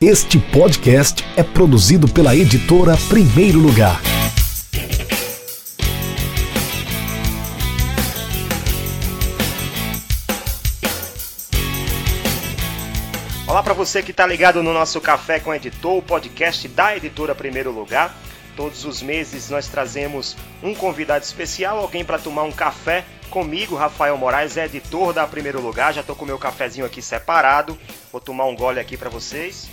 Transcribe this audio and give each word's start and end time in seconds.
Este 0.00 0.38
podcast 0.38 1.24
é 1.36 1.42
produzido 1.42 2.06
pela 2.06 2.32
editora 2.32 2.96
Primeiro 3.08 3.58
Lugar. 3.58 4.00
Olá 13.44 13.60
para 13.60 13.74
você 13.74 14.00
que 14.00 14.12
está 14.12 14.24
ligado 14.24 14.62
no 14.62 14.72
nosso 14.72 15.00
Café 15.00 15.40
com 15.40 15.52
Editor, 15.52 15.96
o 15.96 16.02
podcast 16.02 16.68
da 16.68 16.96
editora 16.96 17.34
Primeiro 17.34 17.72
Lugar. 17.72 18.16
Todos 18.56 18.84
os 18.84 19.02
meses 19.02 19.50
nós 19.50 19.66
trazemos 19.66 20.36
um 20.62 20.76
convidado 20.76 21.24
especial, 21.24 21.76
alguém 21.76 22.04
para 22.04 22.20
tomar 22.20 22.44
um 22.44 22.52
café 22.52 23.04
comigo. 23.30 23.74
Rafael 23.74 24.16
Moraes 24.16 24.56
é 24.56 24.66
editor 24.66 25.12
da 25.12 25.26
Primeiro 25.26 25.60
Lugar. 25.60 25.92
Já 25.92 26.02
estou 26.02 26.14
com 26.14 26.24
meu 26.24 26.38
cafezinho 26.38 26.86
aqui 26.86 27.02
separado. 27.02 27.76
Vou 28.12 28.20
tomar 28.20 28.44
um 28.44 28.54
gole 28.54 28.78
aqui 28.78 28.96
para 28.96 29.10
vocês 29.10 29.68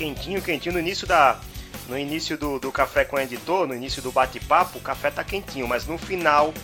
quentinho, 0.00 0.40
quentinho. 0.40 0.72
No 0.72 0.78
início 0.78 1.06
da, 1.06 1.38
no 1.86 1.98
início 1.98 2.38
do, 2.38 2.58
do 2.58 2.72
café 2.72 3.04
com 3.04 3.16
o 3.16 3.20
editor, 3.20 3.66
no 3.66 3.74
início 3.74 4.00
do 4.00 4.10
bate-papo, 4.10 4.78
o 4.78 4.80
café 4.80 5.10
tá 5.10 5.22
quentinho, 5.22 5.68
mas 5.68 5.86
no 5.86 5.98
final 5.98 6.54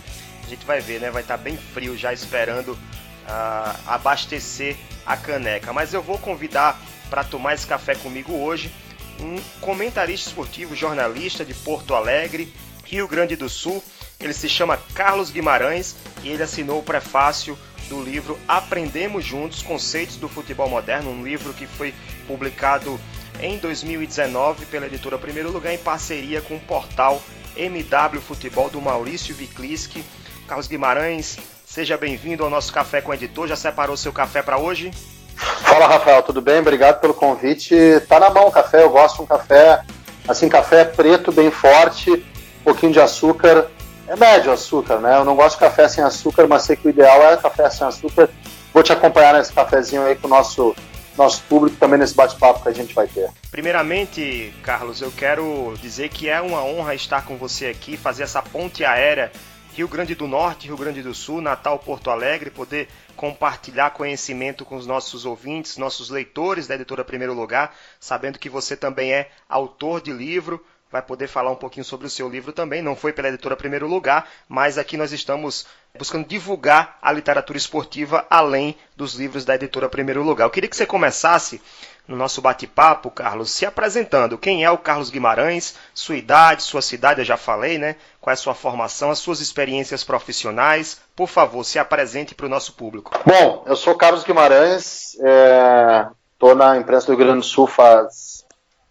a 0.43 0.49
gente 0.49 0.65
vai 0.65 0.81
ver, 0.81 1.01
né? 1.01 1.11
Vai 1.11 1.21
estar 1.21 1.37
tá 1.37 1.45
bem 1.45 1.55
frio 1.55 1.99
já 1.99 2.15
esperando 2.15 2.73
uh, 2.73 3.79
abastecer 3.87 4.75
a 5.05 5.19
caneca. 5.19 5.71
Mas 5.71 5.93
eu 5.93 6.01
vou 6.01 6.19
convidar 6.19 6.81
para 7.11 7.23
tomar 7.23 7.53
esse 7.53 7.67
café 7.67 7.95
comigo 7.95 8.33
hoje 8.33 8.73
um 9.21 9.39
comentarista 9.61 10.31
esportivo, 10.31 10.75
jornalista 10.75 11.45
de 11.45 11.53
Porto 11.53 11.95
Alegre, 11.95 12.51
Rio 12.85 13.07
Grande 13.07 13.37
do 13.37 13.51
Sul. 13.51 13.85
Ele 14.19 14.33
se 14.33 14.49
chama 14.49 14.79
Carlos 14.95 15.31
Guimarães 15.31 15.95
e 16.23 16.31
ele 16.31 16.43
assinou 16.43 16.79
o 16.79 16.83
prefácio 16.83 17.59
do 17.89 18.03
livro 18.03 18.39
Aprendemos 18.49 19.25
Juntos 19.25 19.63
Conceitos 19.63 20.17
do 20.17 20.29
Futebol 20.29 20.69
Moderno, 20.71 21.11
um 21.11 21.23
livro 21.23 21.53
que 21.53 21.67
foi 21.67 21.95
publicado 22.27 22.99
em 23.41 23.59
2019 23.59 24.67
pela 24.67 24.87
editora 24.87 25.19
Primeiro 25.19 25.51
Lugar 25.51 25.73
em 25.73 25.79
parceria 25.79 26.41
com 26.41 26.57
o 26.57 26.61
portal 26.61 27.21
MW 27.57 28.21
Futebol 28.21 28.69
do 28.69 28.81
Maurício 28.81 29.35
Vikliski. 29.35 30.05
Carlos 30.47 30.67
Guimarães, 30.67 31.39
seja 31.65 31.97
bem-vindo 31.97 32.45
ao 32.45 32.51
nosso 32.51 32.73
Café 32.73 33.01
com 33.01 33.11
o 33.11 33.15
Editor. 33.15 33.49
Já 33.49 33.57
separou 33.57 33.97
seu 33.97 34.13
café 34.13 34.43
para 34.43 34.59
hoje? 34.59 34.91
Fala, 35.37 35.87
Rafael, 35.87 36.23
tudo 36.23 36.41
bem? 36.41 36.61
Obrigado 36.61 37.01
pelo 37.01 37.15
convite. 37.15 37.75
Tá 38.09 38.19
na 38.19 38.31
mão 38.31 38.49
o 38.49 38.53
café, 38.53 38.83
eu 38.83 38.91
gosto 38.91 39.17
de 39.17 39.23
um 39.23 39.27
café, 39.27 39.83
assim, 40.27 40.49
café 40.49 40.85
preto, 40.85 41.31
bem 41.33 41.51
forte, 41.51 42.11
um 42.11 42.65
pouquinho 42.65 42.93
de 42.93 43.01
açúcar. 43.01 43.69
É 44.09 44.17
médio 44.17 44.53
açúcar, 44.53 44.99
né? 44.99 45.17
Eu 45.17 45.25
não 45.25 45.35
gosto 45.35 45.57
de 45.57 45.61
café 45.61 45.89
sem 45.89 46.03
açúcar, 46.03 46.47
mas 46.47 46.63
sei 46.63 46.77
que 46.77 46.87
o 46.87 46.91
ideal 46.91 47.23
é 47.23 47.37
café 47.37 47.69
sem 47.69 47.87
açúcar. 47.87 48.31
Vou 48.73 48.83
te 48.83 48.93
acompanhar 48.93 49.35
nesse 49.35 49.53
cafezinho 49.53 50.03
aí 50.03 50.15
com 50.15 50.27
o 50.27 50.31
nosso 50.31 50.75
nosso 51.17 51.43
público 51.45 51.77
também 51.77 51.99
nesse 51.99 52.15
bate-papo 52.15 52.63
que 52.63 52.69
a 52.69 52.73
gente 52.73 52.95
vai 52.95 53.07
ter. 53.07 53.31
Primeiramente, 53.51 54.53
Carlos, 54.63 55.01
eu 55.01 55.11
quero 55.11 55.75
dizer 55.81 56.09
que 56.11 56.29
é 56.29 56.41
uma 56.41 56.63
honra 56.65 56.95
estar 56.95 57.25
com 57.25 57.37
você 57.37 57.67
aqui, 57.67 57.97
fazer 57.97 58.23
essa 58.25 58.43
ponte 58.43 58.85
aérea 58.85 59.33
Rio 59.77 59.89
Grande 59.89 60.15
do 60.15 60.27
Norte, 60.27 60.69
Rio 60.69 60.77
Grande 60.77 61.03
do 61.03 61.13
Sul, 61.13 61.43
Natal, 61.43 61.79
Porto 61.79 62.11
Alegre, 62.11 62.51
poder 62.51 62.89
compartilhar 63.15 63.91
conhecimento 63.91 64.65
com 64.65 64.75
os 64.75 64.87
nossos 64.87 65.27
ouvintes, 65.27 65.77
nossos 65.77 66.09
leitores 66.09 66.67
da 66.67 66.75
editora 66.75 67.05
Primeiro 67.05 67.35
Lugar, 67.35 67.75
sabendo 68.01 68.39
que 68.39 68.49
você 68.49 68.75
também 68.75 69.13
é 69.13 69.29
autor 69.47 70.01
de 70.01 70.13
livro, 70.13 70.65
vai 70.91 71.03
poder 71.03 71.27
falar 71.27 71.51
um 71.51 71.57
pouquinho 71.57 71.85
sobre 71.85 72.07
o 72.07 72.11
seu 72.11 72.29
livro 72.29 72.53
também. 72.53 72.83
Não 72.83 72.97
foi 72.97 73.13
pela 73.13 73.29
editora 73.29 73.57
Primeiro 73.57 73.87
Lugar, 73.87 74.29
mas 74.49 74.79
aqui 74.79 74.97
nós 74.97 75.13
estamos 75.13 75.67
buscando 75.99 76.27
divulgar 76.27 76.99
a 77.03 77.13
literatura 77.13 77.59
esportiva 77.59 78.27
além 78.31 78.77
dos 78.97 79.15
livros 79.15 79.45
da 79.45 79.55
editora 79.55 79.89
Primeiro 79.89 80.23
Lugar. 80.23 80.45
Eu 80.45 80.51
queria 80.51 80.69
que 80.69 80.77
você 80.77 80.87
começasse 80.87 81.61
no 82.07 82.17
nosso 82.17 82.41
bate-papo, 82.41 83.11
Carlos, 83.11 83.51
se 83.51 83.67
apresentando. 83.67 84.39
Quem 84.39 84.65
é 84.65 84.71
o 84.71 84.79
Carlos 84.79 85.11
Guimarães? 85.11 85.75
Sua 85.93 86.17
idade, 86.17 86.63
sua 86.63 86.81
cidade, 86.81 87.21
eu 87.21 87.25
já 87.25 87.37
falei, 87.37 87.79
né? 87.79 87.97
Qual 88.21 88.31
é 88.31 88.35
a 88.35 88.37
sua 88.37 88.55
formação, 88.55 89.11
as 89.11 89.19
suas 89.19 89.41
experiências 89.41 90.05
profissionais? 90.05 91.01
Por 91.17 91.29
favor, 91.29 91.65
se 91.65 91.79
apresente 91.79 92.35
para 92.35 92.47
o 92.47 92.49
nosso 92.49 92.75
público. 92.75 93.11
Bom, 93.25 93.65
eu 93.67 93.75
sou 93.75 93.97
Carlos 93.97 94.23
Guimarães, 94.23 95.15
estou 95.15 96.53
é... 96.53 96.55
na 96.55 96.77
imprensa 96.77 97.07
do 97.07 97.17
Rio 97.17 97.27
Grande 97.27 97.41
do 97.41 97.45
Sul 97.45 97.67
faz 97.67 98.45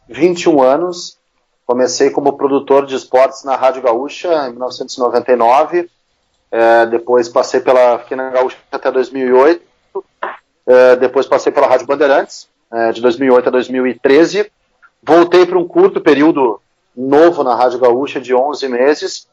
21 0.10 0.62
anos. 0.62 1.15
Comecei 1.66 2.10
como 2.12 2.38
produtor 2.38 2.86
de 2.86 2.96
esportes 2.96 3.44
na 3.44 3.56
Rádio 3.56 3.82
Gaúcha 3.82 4.48
em 4.48 4.52
1999. 4.52 5.90
É, 6.52 6.86
depois 6.86 7.28
passei 7.28 7.60
pela 7.60 7.98
Pequena 7.98 8.30
Gaúcha 8.30 8.58
até 8.72 8.92
2008. 8.92 9.66
É, 10.68 10.96
depois 10.96 11.26
passei 11.26 11.52
pela 11.52 11.68
Rádio 11.68 11.88
Bandeirantes, 11.88 12.48
é, 12.72 12.92
de 12.92 13.02
2008 13.02 13.48
a 13.48 13.52
2013. 13.52 14.52
Voltei 15.02 15.46
para 15.46 15.58
um 15.58 15.68
curto 15.68 16.02
período 16.02 16.62
novo 16.96 17.44
na 17.44 17.56
Rádio 17.56 17.80
Gaúcha, 17.80 18.22
de 18.22 18.34
11 18.34 18.68
meses. 18.70 19.28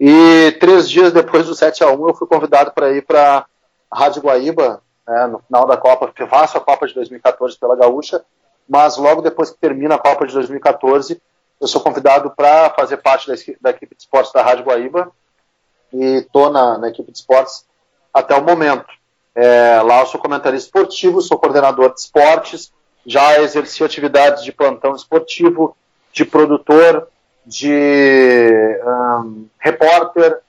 E 0.00 0.56
três 0.60 0.88
dias 0.88 1.12
depois 1.12 1.46
do 1.46 1.54
7 1.54 1.82
a 1.82 1.90
1 1.90 2.08
eu 2.08 2.14
fui 2.14 2.26
convidado 2.26 2.70
para 2.72 2.92
ir 2.92 3.02
para 3.02 3.46
a 3.90 3.98
Rádio 3.98 4.22
Guaíba, 4.22 4.80
né, 5.06 5.26
no 5.26 5.40
final 5.40 5.66
da 5.66 5.76
Copa, 5.76 6.12
faço 6.28 6.58
a 6.58 6.60
Copa 6.60 6.86
de 6.86 6.94
2014 6.94 7.58
pela 7.58 7.74
Gaúcha, 7.74 8.22
mas 8.68 8.96
logo 8.96 9.22
depois 9.22 9.50
que 9.50 9.58
termina 9.58 9.96
a 9.96 9.98
Copa 9.98 10.26
de 10.26 10.34
2014, 10.34 11.20
eu 11.60 11.66
sou 11.66 11.80
convidado 11.80 12.30
para 12.30 12.70
fazer 12.70 12.98
parte 12.98 13.28
da, 13.28 13.34
da, 13.60 13.70
equipe 13.70 13.94
de 13.94 14.02
esportes 14.02 14.32
da 14.32 14.42
Rádio 14.42 14.64
Guaíba 14.64 15.10
e 15.92 16.18
estou 16.18 16.50
na, 16.50 16.78
na, 16.78 16.88
equipe 16.88 17.10
de 17.10 17.18
esportes 17.18 17.66
até 18.12 18.34
o 18.34 18.42
momento. 18.42 18.86
É, 19.34 19.80
lá 19.82 20.00
eu 20.00 20.06
sou 20.06 20.20
comentarista 20.20 20.68
esportivo, 20.68 21.20
sou 21.20 21.38
coordenador 21.38 21.92
de 21.92 22.00
esportes, 22.00 22.72
já 23.06 23.40
exerci 23.40 23.82
atividades 23.82 24.44
de 24.44 24.52
plantão 24.52 24.94
esportivo, 24.94 25.76
de 26.12 26.24
produtor, 26.24 27.08
de 27.46 28.78
um, 28.84 29.46
repórter, 29.58 30.40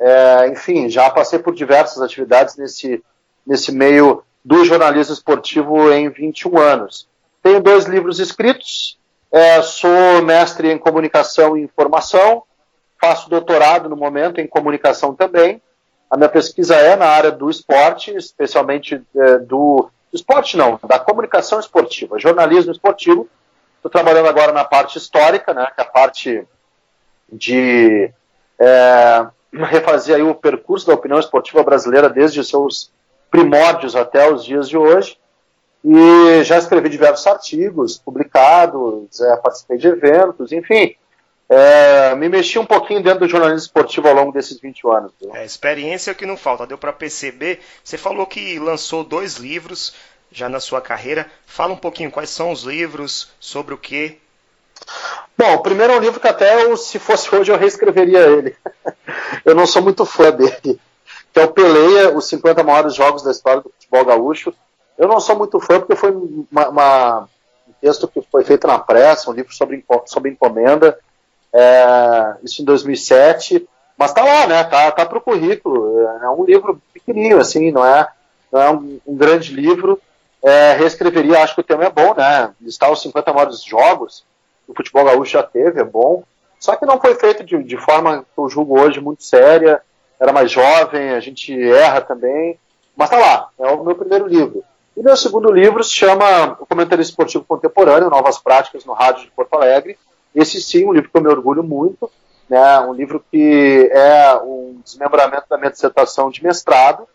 é, 0.00 0.48
enfim, 0.48 0.88
já 0.88 1.08
passei 1.10 1.38
por 1.38 1.54
diversas 1.54 2.02
atividades 2.02 2.56
nesse, 2.56 3.02
nesse 3.46 3.70
meio 3.70 4.22
do 4.44 4.64
jornalismo 4.64 5.14
esportivo 5.14 5.92
em 5.92 6.08
21 6.08 6.58
anos. 6.58 7.08
Tenho 7.42 7.60
dois 7.60 7.84
livros 7.84 8.18
escritos, 8.18 8.97
é, 9.30 9.60
sou 9.62 10.22
mestre 10.22 10.70
em 10.70 10.78
comunicação 10.78 11.56
e 11.56 11.62
informação, 11.62 12.42
faço 13.00 13.28
doutorado 13.28 13.88
no 13.88 13.96
momento 13.96 14.40
em 14.40 14.46
comunicação 14.46 15.14
também. 15.14 15.62
A 16.10 16.16
minha 16.16 16.28
pesquisa 16.28 16.74
é 16.74 16.96
na 16.96 17.06
área 17.06 17.30
do 17.30 17.50
esporte, 17.50 18.14
especialmente 18.16 19.02
é, 19.14 19.38
do 19.38 19.90
esporte 20.12 20.56
não, 20.56 20.80
da 20.82 20.98
comunicação 20.98 21.60
esportiva, 21.60 22.18
jornalismo 22.18 22.72
esportivo. 22.72 23.28
Estou 23.76 23.90
trabalhando 23.90 24.28
agora 24.28 24.52
na 24.52 24.64
parte 24.64 24.96
histórica, 24.96 25.52
né, 25.52 25.66
que 25.74 25.80
é 25.80 25.84
a 25.84 25.86
parte 25.86 26.46
de 27.30 28.10
é, 28.58 29.26
refazer 29.52 30.16
aí 30.16 30.22
o 30.22 30.34
percurso 30.34 30.86
da 30.86 30.94
opinião 30.94 31.20
esportiva 31.20 31.62
brasileira 31.62 32.08
desde 32.08 32.40
os 32.40 32.48
seus 32.48 32.90
primórdios 33.30 33.94
até 33.94 34.30
os 34.32 34.44
dias 34.44 34.68
de 34.68 34.76
hoje. 34.76 35.18
E 35.84 36.42
já 36.44 36.58
escrevi 36.58 36.88
diversos 36.88 37.26
artigos 37.26 37.98
publicados, 37.98 39.20
é, 39.20 39.36
participei 39.36 39.78
de 39.78 39.88
eventos, 39.88 40.52
enfim. 40.52 40.96
É, 41.48 42.14
me 42.14 42.28
mexi 42.28 42.58
um 42.58 42.66
pouquinho 42.66 43.02
dentro 43.02 43.20
do 43.20 43.28
jornalismo 43.28 43.60
esportivo 43.60 44.06
ao 44.06 44.14
longo 44.14 44.32
desses 44.32 44.60
20 44.60 44.86
anos. 44.88 45.12
É, 45.32 45.44
experiência 45.44 46.10
é 46.10 46.12
o 46.12 46.16
que 46.16 46.26
não 46.26 46.36
falta, 46.36 46.66
deu 46.66 46.76
para 46.76 46.92
perceber. 46.92 47.60
Você 47.82 47.96
falou 47.96 48.26
que 48.26 48.58
lançou 48.58 49.02
dois 49.02 49.36
livros 49.36 49.94
já 50.30 50.48
na 50.48 50.60
sua 50.60 50.80
carreira. 50.80 51.26
Fala 51.46 51.72
um 51.72 51.78
pouquinho 51.78 52.10
quais 52.10 52.28
são 52.28 52.52
os 52.52 52.64
livros, 52.64 53.30
sobre 53.40 53.72
o 53.72 53.78
que. 53.78 54.18
Bom, 55.36 55.54
o 55.54 55.62
primeiro 55.62 55.94
é 55.94 55.96
um 55.96 56.00
livro 56.00 56.20
que 56.20 56.28
até 56.28 56.64
eu, 56.64 56.76
se 56.76 56.98
fosse 56.98 57.34
hoje 57.34 57.50
eu 57.50 57.56
reescreveria 57.56 58.20
ele. 58.20 58.54
eu 59.44 59.54
não 59.54 59.66
sou 59.66 59.80
muito 59.80 60.04
fã 60.04 60.30
dele. 60.30 60.78
Que 61.32 61.40
é 61.40 61.44
o 61.44 61.52
Peleia, 61.52 62.14
os 62.14 62.26
50 62.28 62.62
maiores 62.62 62.94
jogos 62.94 63.22
da 63.22 63.30
história 63.30 63.62
do 63.62 63.70
futebol 63.70 64.04
gaúcho. 64.04 64.52
Eu 64.98 65.08
não 65.08 65.20
sou 65.20 65.36
muito 65.36 65.60
fã 65.60 65.78
porque 65.78 65.96
foi 65.96 66.10
uma, 66.10 66.68
uma, 66.68 67.28
um 67.68 67.72
texto 67.80 68.08
que 68.08 68.20
foi 68.22 68.44
feito 68.44 68.66
na 68.66 68.78
pressa, 68.78 69.30
um 69.30 69.34
livro 69.34 69.52
sobre, 69.54 69.84
sobre 70.06 70.30
encomenda, 70.30 70.98
é, 71.52 72.34
isso 72.42 72.60
em 72.60 72.64
2007, 72.64 73.66
mas 73.96 74.12
tá 74.12 74.24
lá, 74.24 74.46
né? 74.46 74.64
Tá, 74.64 74.90
tá 74.90 75.06
pro 75.06 75.20
currículo. 75.20 76.00
É 76.22 76.30
um 76.30 76.44
livro 76.44 76.80
pequenininho, 76.92 77.38
assim, 77.38 77.70
não 77.70 77.84
é, 77.84 78.08
não 78.52 78.60
é 78.60 78.70
um, 78.70 79.00
um 79.06 79.16
grande 79.16 79.54
livro. 79.54 80.00
É, 80.42 80.74
reescreveria, 80.74 81.42
acho 81.42 81.54
que 81.54 81.60
o 81.60 81.64
tema 81.64 81.84
é 81.84 81.90
bom, 81.90 82.14
né? 82.14 82.52
Listar 82.60 82.90
os 82.90 83.00
50 83.02 83.32
maiores 83.32 83.62
jogos 83.62 84.24
o 84.68 84.74
futebol 84.74 85.04
gaúcho 85.04 85.32
já 85.32 85.42
teve, 85.42 85.80
é 85.80 85.84
bom. 85.84 86.22
Só 86.60 86.76
que 86.76 86.84
não 86.84 87.00
foi 87.00 87.14
feito 87.14 87.42
de, 87.42 87.62
de 87.62 87.76
forma 87.78 88.22
que 88.22 88.38
eu 88.38 88.48
julgo 88.48 88.78
hoje 88.78 89.00
muito 89.00 89.24
séria. 89.24 89.80
Era 90.20 90.32
mais 90.32 90.50
jovem, 90.50 91.10
a 91.10 91.20
gente 91.20 91.52
erra 91.58 92.02
também. 92.02 92.58
Mas 92.94 93.08
tá 93.08 93.16
lá, 93.16 93.48
é 93.58 93.66
o 93.68 93.82
meu 93.82 93.96
primeiro 93.96 94.26
livro. 94.26 94.62
E 94.98 95.02
meu 95.02 95.16
segundo 95.16 95.52
livro 95.52 95.84
se 95.84 95.92
chama 95.92 96.56
O 96.58 96.66
Comentário 96.66 97.00
Esportivo 97.00 97.44
Contemporâneo, 97.44 98.10
Novas 98.10 98.36
Práticas 98.36 98.84
no 98.84 98.94
Rádio 98.94 99.26
de 99.26 99.30
Porto 99.30 99.54
Alegre. 99.54 99.96
Esse 100.34 100.60
sim, 100.60 100.84
um 100.86 100.92
livro 100.92 101.08
que 101.08 101.16
eu 101.16 101.22
me 101.22 101.28
orgulho 101.28 101.62
muito, 101.62 102.10
né, 102.50 102.80
um 102.80 102.92
livro 102.92 103.24
que 103.30 103.88
é 103.92 104.34
um 104.42 104.80
desmembramento 104.82 105.44
da 105.48 105.56
minha 105.56 105.70
dissertação 105.70 106.30
de 106.30 106.42
mestrado, 106.42 107.06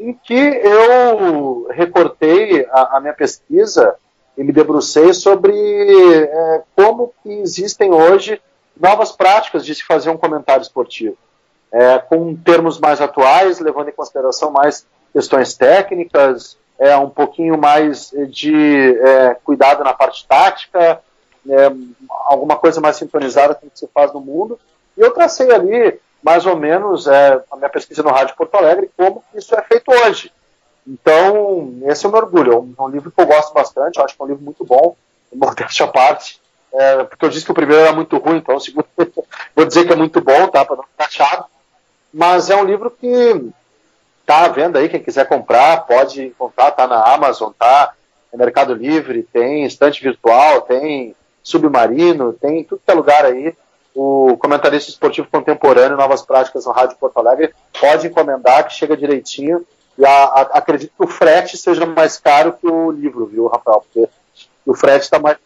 em 0.00 0.14
que 0.14 0.32
eu 0.32 1.68
recortei 1.70 2.66
a, 2.70 2.96
a 2.96 3.00
minha 3.02 3.12
pesquisa 3.12 3.94
e 4.34 4.42
me 4.42 4.50
debrucei 4.50 5.12
sobre 5.12 5.52
é, 5.54 6.62
como 6.74 7.12
existem 7.26 7.92
hoje 7.92 8.40
novas 8.74 9.12
práticas 9.12 9.66
de 9.66 9.74
se 9.74 9.84
fazer 9.84 10.08
um 10.08 10.16
comentário 10.16 10.62
esportivo, 10.62 11.18
é, 11.70 11.98
com 11.98 12.34
termos 12.34 12.80
mais 12.80 13.02
atuais, 13.02 13.60
levando 13.60 13.90
em 13.90 13.92
consideração 13.92 14.50
mais 14.50 14.86
questões 15.12 15.54
técnicas, 15.54 16.56
é, 16.78 16.96
um 16.96 17.10
pouquinho 17.10 17.58
mais 17.58 18.10
de 18.28 18.98
é, 19.00 19.34
cuidado 19.42 19.82
na 19.82 19.92
parte 19.92 20.26
tática, 20.26 21.00
é, 21.48 21.72
alguma 22.26 22.56
coisa 22.56 22.80
mais 22.80 22.96
sintonizada 22.96 23.54
com 23.54 23.66
o 23.66 23.70
que 23.70 23.78
se 23.78 23.88
faz 23.88 24.12
no 24.12 24.20
mundo. 24.20 24.58
E 24.96 25.00
eu 25.00 25.10
tracei 25.10 25.50
ali, 25.50 26.00
mais 26.22 26.46
ou 26.46 26.56
menos, 26.56 27.06
é, 27.06 27.42
a 27.50 27.56
minha 27.56 27.68
pesquisa 27.68 28.02
no 28.02 28.10
Rádio 28.10 28.36
Porto 28.36 28.54
Alegre, 28.54 28.90
como 28.96 29.24
isso 29.34 29.54
é 29.54 29.62
feito 29.62 29.90
hoje. 29.90 30.32
Então, 30.86 31.74
esse 31.86 32.06
é 32.06 32.08
o 32.08 32.12
meu 32.12 32.20
orgulho. 32.20 32.52
É 32.52 32.56
um, 32.56 32.74
é 32.78 32.82
um 32.82 32.88
livro 32.88 33.10
que 33.10 33.20
eu 33.20 33.26
gosto 33.26 33.52
bastante, 33.52 33.98
eu 33.98 34.04
acho 34.04 34.16
que 34.16 34.22
é 34.22 34.24
um 34.24 34.28
livro 34.28 34.44
muito 34.44 34.64
bom, 34.64 34.96
modéstia 35.34 35.86
à 35.86 35.88
parte, 35.88 36.40
é, 36.72 37.04
porque 37.04 37.24
eu 37.24 37.28
disse 37.28 37.44
que 37.44 37.50
o 37.50 37.54
primeiro 37.54 37.82
era 37.82 37.92
muito 37.92 38.16
ruim, 38.18 38.38
então 38.38 38.56
o 38.56 38.60
segundo 38.60 38.86
vou 39.54 39.64
dizer 39.64 39.86
que 39.86 39.92
é 39.92 39.96
muito 39.96 40.20
bom, 40.20 40.48
tá, 40.48 40.64
para 40.64 40.76
não 40.76 40.84
ficar 40.84 41.10
chato. 41.10 41.46
Mas 42.12 42.48
é 42.48 42.56
um 42.56 42.64
livro 42.64 42.90
que 42.90 43.50
tá 44.28 44.44
à 44.44 44.48
venda 44.48 44.78
aí, 44.78 44.90
quem 44.90 45.02
quiser 45.02 45.26
comprar, 45.26 45.86
pode 45.86 46.26
encontrar, 46.26 46.72
tá 46.72 46.86
na 46.86 47.02
Amazon, 47.14 47.50
tá 47.58 47.94
no 48.30 48.38
Mercado 48.38 48.74
Livre, 48.74 49.22
tem 49.22 49.64
estante 49.64 50.02
virtual, 50.02 50.60
tem 50.60 51.16
submarino, 51.42 52.34
tem 52.34 52.62
tudo 52.62 52.82
que 52.84 52.90
é 52.90 52.94
lugar 52.94 53.24
aí. 53.24 53.56
O 53.94 54.36
comentarista 54.36 54.90
esportivo 54.90 55.28
contemporâneo, 55.32 55.96
Novas 55.96 56.20
Práticas 56.20 56.66
no 56.66 56.72
Rádio 56.72 56.98
Porto 56.98 57.16
Alegre, 57.16 57.54
pode 57.80 58.06
encomendar, 58.06 58.68
que 58.68 58.74
chega 58.74 58.94
direitinho. 58.94 59.64
E 59.96 60.04
a, 60.04 60.10
a, 60.10 60.40
acredito 60.58 60.92
que 60.94 61.04
o 61.04 61.08
frete 61.08 61.56
seja 61.56 61.86
mais 61.86 62.18
caro 62.18 62.52
que 62.52 62.68
o 62.68 62.90
livro, 62.90 63.24
viu, 63.24 63.46
Rafael? 63.46 63.80
Porque 63.80 64.10
o 64.66 64.74
frete 64.74 65.04
está 65.04 65.18
mais. 65.18 65.38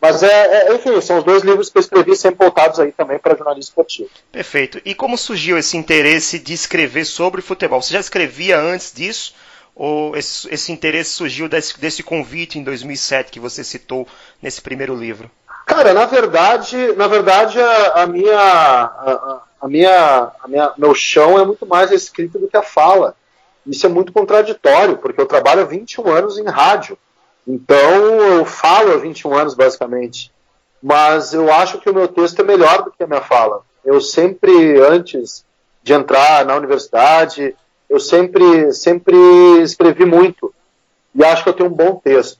Mas, 0.00 0.22
é, 0.22 0.68
é, 0.68 0.74
enfim, 0.74 1.00
são 1.00 1.18
os 1.18 1.24
dois 1.24 1.42
livros 1.42 1.70
que 1.70 1.78
eu 1.78 1.80
escrevi 1.80 2.14
sempre 2.14 2.44
voltados 2.44 2.78
aí 2.78 2.92
também 2.92 3.18
para 3.18 3.36
jornalismo 3.36 3.70
esportivo. 3.70 4.10
Perfeito. 4.30 4.80
E 4.84 4.94
como 4.94 5.16
surgiu 5.16 5.56
esse 5.56 5.76
interesse 5.76 6.38
de 6.38 6.52
escrever 6.52 7.04
sobre 7.04 7.40
futebol? 7.40 7.80
Você 7.80 7.94
já 7.94 8.00
escrevia 8.00 8.58
antes 8.58 8.92
disso? 8.92 9.34
Ou 9.74 10.16
esse, 10.16 10.52
esse 10.52 10.70
interesse 10.70 11.10
surgiu 11.10 11.48
desse, 11.48 11.78
desse 11.80 12.02
convite 12.02 12.58
em 12.58 12.62
2007 12.62 13.32
que 13.32 13.40
você 13.40 13.64
citou 13.64 14.06
nesse 14.40 14.60
primeiro 14.60 14.94
livro? 14.94 15.30
Cara, 15.66 15.92
na 15.94 16.04
verdade, 16.04 16.76
na 16.96 17.08
verdade 17.08 17.58
a, 17.60 18.02
a 18.02 18.06
minha, 18.06 18.38
a, 18.38 19.42
a, 19.60 19.68
minha, 19.68 20.32
a 20.42 20.48
minha, 20.48 20.72
meu 20.76 20.94
chão 20.94 21.38
é 21.38 21.44
muito 21.44 21.66
mais 21.66 21.90
a 21.90 21.94
escrita 21.94 22.38
do 22.38 22.46
que 22.46 22.56
a 22.56 22.62
fala. 22.62 23.16
Isso 23.66 23.86
é 23.86 23.88
muito 23.88 24.12
contraditório, 24.12 24.98
porque 24.98 25.20
eu 25.20 25.26
trabalho 25.26 25.62
há 25.62 25.64
21 25.64 26.08
anos 26.08 26.38
em 26.38 26.44
rádio. 26.44 26.98
Então 27.46 28.20
eu 28.38 28.44
falo 28.44 28.92
há 28.92 28.96
21 28.96 29.34
anos, 29.34 29.54
basicamente. 29.54 30.32
Mas 30.82 31.32
eu 31.32 31.52
acho 31.52 31.78
que 31.78 31.88
o 31.88 31.94
meu 31.94 32.08
texto 32.08 32.40
é 32.40 32.44
melhor 32.44 32.82
do 32.82 32.90
que 32.90 33.02
a 33.02 33.06
minha 33.06 33.20
fala. 33.20 33.62
Eu 33.84 34.00
sempre, 34.00 34.80
antes 34.80 35.44
de 35.82 35.92
entrar 35.92 36.44
na 36.44 36.56
universidade, 36.56 37.54
eu 37.88 38.00
sempre, 38.00 38.72
sempre 38.72 39.16
escrevi 39.62 40.04
muito. 40.04 40.54
E 41.14 41.24
acho 41.24 41.42
que 41.42 41.48
eu 41.48 41.54
tenho 41.54 41.70
um 41.70 41.74
bom 41.74 41.96
texto. 41.96 42.38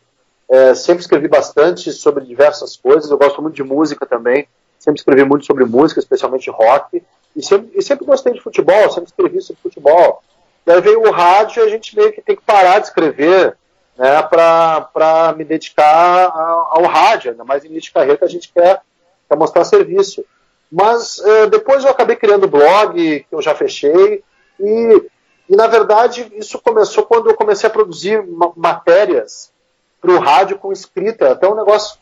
É, 0.49 0.75
sempre 0.75 1.03
escrevi 1.03 1.29
bastante 1.29 1.93
sobre 1.93 2.25
diversas 2.25 2.77
coisas. 2.77 3.11
Eu 3.11 3.19
gosto 3.19 3.41
muito 3.41 3.55
de 3.55 3.63
música 3.63 4.07
também. 4.07 4.49
Sempre 4.79 5.01
escrevi 5.01 5.25
muito 5.25 5.47
sobre 5.47 5.65
música, 5.65 6.01
especialmente 6.01 6.51
rock. 6.51 7.03
E 7.37 7.43
sempre, 7.43 7.71
e 7.75 7.83
sempre 7.83 8.05
gostei 8.05 8.33
de 8.33 8.41
futebol, 8.41 8.91
sempre 8.91 9.11
escrevi 9.11 9.41
sobre 9.41 9.63
futebol. 9.63 10.23
Daí 10.65 10.81
veio 10.81 11.01
o 11.01 11.11
rádio 11.11 11.63
e 11.63 11.67
a 11.67 11.71
gente 11.71 11.97
meio 11.97 12.13
que 12.13 12.23
tem 12.23 12.37
que 12.37 12.43
parar 12.43 12.79
de 12.79 12.87
escrever 12.87 13.57
né, 13.97 14.23
para 14.23 15.35
me 15.37 15.45
dedicar 15.45 16.31
ao, 16.31 16.79
ao 16.79 16.85
rádio, 16.85 17.31
ainda 17.31 17.45
mais 17.45 17.65
início 17.65 17.89
de 17.89 17.93
carreira 17.93 18.19
que 18.19 18.25
a 18.25 18.29
gente 18.29 18.53
quer, 18.53 18.81
quer 19.29 19.37
mostrar 19.37 19.65
serviço. 19.65 20.25
Mas 20.71 21.21
é, 21.21 21.47
depois 21.47 21.85
eu 21.85 21.91
acabei 21.91 22.17
criando 22.17 22.49
blog, 22.49 22.95
que 22.95 23.35
eu 23.35 23.43
já 23.43 23.55
fechei, 23.55 24.23
e 24.59 25.11
e, 25.49 25.57
na 25.57 25.67
verdade, 25.67 26.33
isso 26.35 26.59
começou 26.59 27.05
quando 27.05 27.29
eu 27.29 27.35
comecei 27.35 27.69
a 27.69 27.73
produzir 27.73 28.25
matérias 28.57 29.53
para 30.01 30.13
o 30.13 30.19
rádio 30.19 30.59
com 30.59 30.73
escrita, 30.73 31.33
até 31.33 31.47
um 31.49 31.55
negócio 31.55 31.99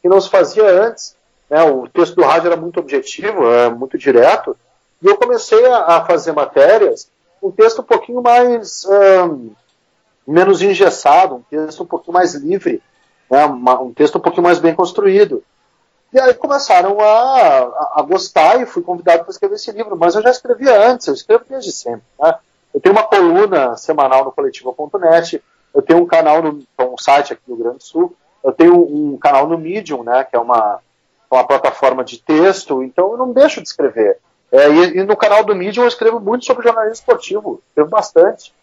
que 0.00 0.08
não 0.08 0.20
se 0.20 0.30
fazia 0.30 0.64
antes. 0.64 1.16
Né? 1.48 1.62
O 1.62 1.86
texto 1.88 2.14
do 2.14 2.22
rádio 2.22 2.48
era 2.48 2.56
muito 2.56 2.80
objetivo, 2.80 3.50
é 3.50 3.68
muito 3.68 3.98
direto, 3.98 4.56
e 5.02 5.06
eu 5.06 5.16
comecei 5.16 5.64
a, 5.66 5.96
a 5.96 6.04
fazer 6.06 6.32
matérias 6.32 7.10
um 7.42 7.50
texto 7.50 7.80
um 7.80 7.84
pouquinho 7.84 8.22
mais 8.22 8.86
um, 8.86 9.50
menos 10.26 10.62
engessado, 10.62 11.36
um 11.36 11.42
texto 11.42 11.82
um 11.82 11.86
pouquinho 11.86 12.14
mais 12.14 12.34
livre, 12.34 12.82
né? 13.30 13.44
um 13.46 13.92
texto 13.92 14.16
um 14.16 14.20
pouquinho 14.20 14.44
mais 14.44 14.58
bem 14.58 14.74
construído. 14.74 15.42
E 16.12 16.20
aí 16.20 16.34
começaram 16.34 17.00
a, 17.00 17.04
a, 17.04 17.92
a 17.96 18.02
gostar 18.02 18.60
e 18.60 18.66
fui 18.66 18.82
convidado 18.82 19.24
para 19.24 19.30
escrever 19.30 19.56
esse 19.56 19.70
livro, 19.72 19.96
mas 19.96 20.14
eu 20.14 20.22
já 20.22 20.30
escrevia 20.30 20.88
antes, 20.88 21.06
eu 21.06 21.14
escrevo 21.14 21.44
desde 21.48 21.72
sempre. 21.72 22.04
Né? 22.18 22.34
Eu 22.72 22.80
tenho 22.80 22.94
uma 22.94 23.04
coluna 23.04 23.76
semanal 23.76 24.24
no 24.24 24.32
coletivo.net, 24.32 25.42
eu 25.74 25.82
tenho 25.82 26.00
um 26.00 26.06
canal, 26.06 26.42
no, 26.42 26.62
um 26.80 26.98
site 26.98 27.32
aqui 27.32 27.42
Rio 27.46 27.56
Grande 27.56 27.78
do 27.78 27.82
Sul, 27.82 28.16
eu 28.42 28.52
tenho 28.52 28.74
um 28.74 29.18
canal 29.18 29.46
no 29.46 29.58
Medium, 29.58 30.04
né, 30.04 30.24
que 30.24 30.36
é 30.36 30.38
uma, 30.38 30.78
uma 31.30 31.44
plataforma 31.44 32.04
de 32.04 32.18
texto, 32.18 32.82
então 32.82 33.12
eu 33.12 33.18
não 33.18 33.32
deixo 33.32 33.60
de 33.60 33.68
escrever. 33.68 34.18
É, 34.52 34.70
e, 34.70 34.98
e, 34.98 35.02
no 35.02 35.16
canal 35.16 35.44
do 35.44 35.54
Medium 35.54 35.82
eu 35.82 35.88
escrevo 35.88 36.20
muito 36.20 36.44
sobre 36.44 36.62
jornalismo 36.62 36.94
esportivo, 36.94 37.62
escrevo 37.68 37.90
bastante. 37.90 38.54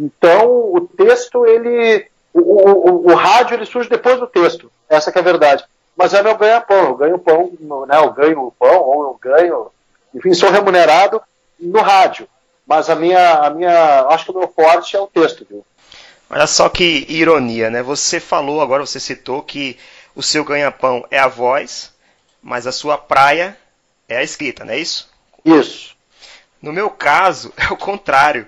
Então 0.00 0.74
o 0.74 0.88
texto, 0.96 1.44
ele. 1.44 2.06
O, 2.32 2.40
o, 2.40 3.10
o, 3.10 3.14
rádio 3.14 3.54
ele 3.54 3.66
surge 3.66 3.90
depois 3.90 4.18
do 4.18 4.26
texto, 4.26 4.72
essa 4.88 5.10
é 5.10 5.18
a 5.18 5.22
verdade. 5.22 5.64
Mas 5.96 6.14
é 6.14 6.22
meu 6.22 6.38
ganha-pão, 6.38 6.84
eu 6.86 6.94
ganho 6.94 7.18
pão, 7.18 7.52
né, 7.86 7.98
eu 7.98 8.12
ganho 8.12 8.54
pão, 8.58 8.82
ou 8.82 9.02
eu 9.02 9.18
ganho, 9.20 9.66
enfim, 10.14 10.32
sou 10.32 10.48
remunerado 10.48 11.20
no 11.58 11.80
rádio. 11.80 12.26
Mas 12.66 12.88
a 12.88 12.94
minha, 12.94 13.34
a 13.34 13.50
minha, 13.50 14.06
acho 14.06 14.26
que 14.26 14.30
o 14.30 14.38
meu 14.38 14.48
forte 14.48 14.96
é 14.96 15.00
o 15.00 15.08
texto, 15.08 15.44
viu? 15.48 15.66
Olha 16.30 16.46
só 16.46 16.68
que 16.68 17.04
ironia, 17.08 17.68
né? 17.68 17.82
Você 17.82 18.20
falou 18.20 18.62
agora, 18.62 18.86
você 18.86 19.00
citou 19.00 19.42
que 19.42 19.76
o 20.14 20.22
seu 20.22 20.44
ganha-pão 20.44 21.04
é 21.10 21.18
a 21.18 21.26
voz, 21.26 21.92
mas 22.40 22.66
a 22.68 22.72
sua 22.72 22.96
praia 22.96 23.58
é 24.08 24.16
a 24.18 24.22
escrita, 24.22 24.64
não 24.64 24.72
é 24.72 24.78
isso? 24.78 25.10
Isso. 25.44 25.96
No 26.62 26.72
meu 26.72 26.88
caso, 26.88 27.52
é 27.58 27.72
o 27.72 27.76
contrário. 27.76 28.46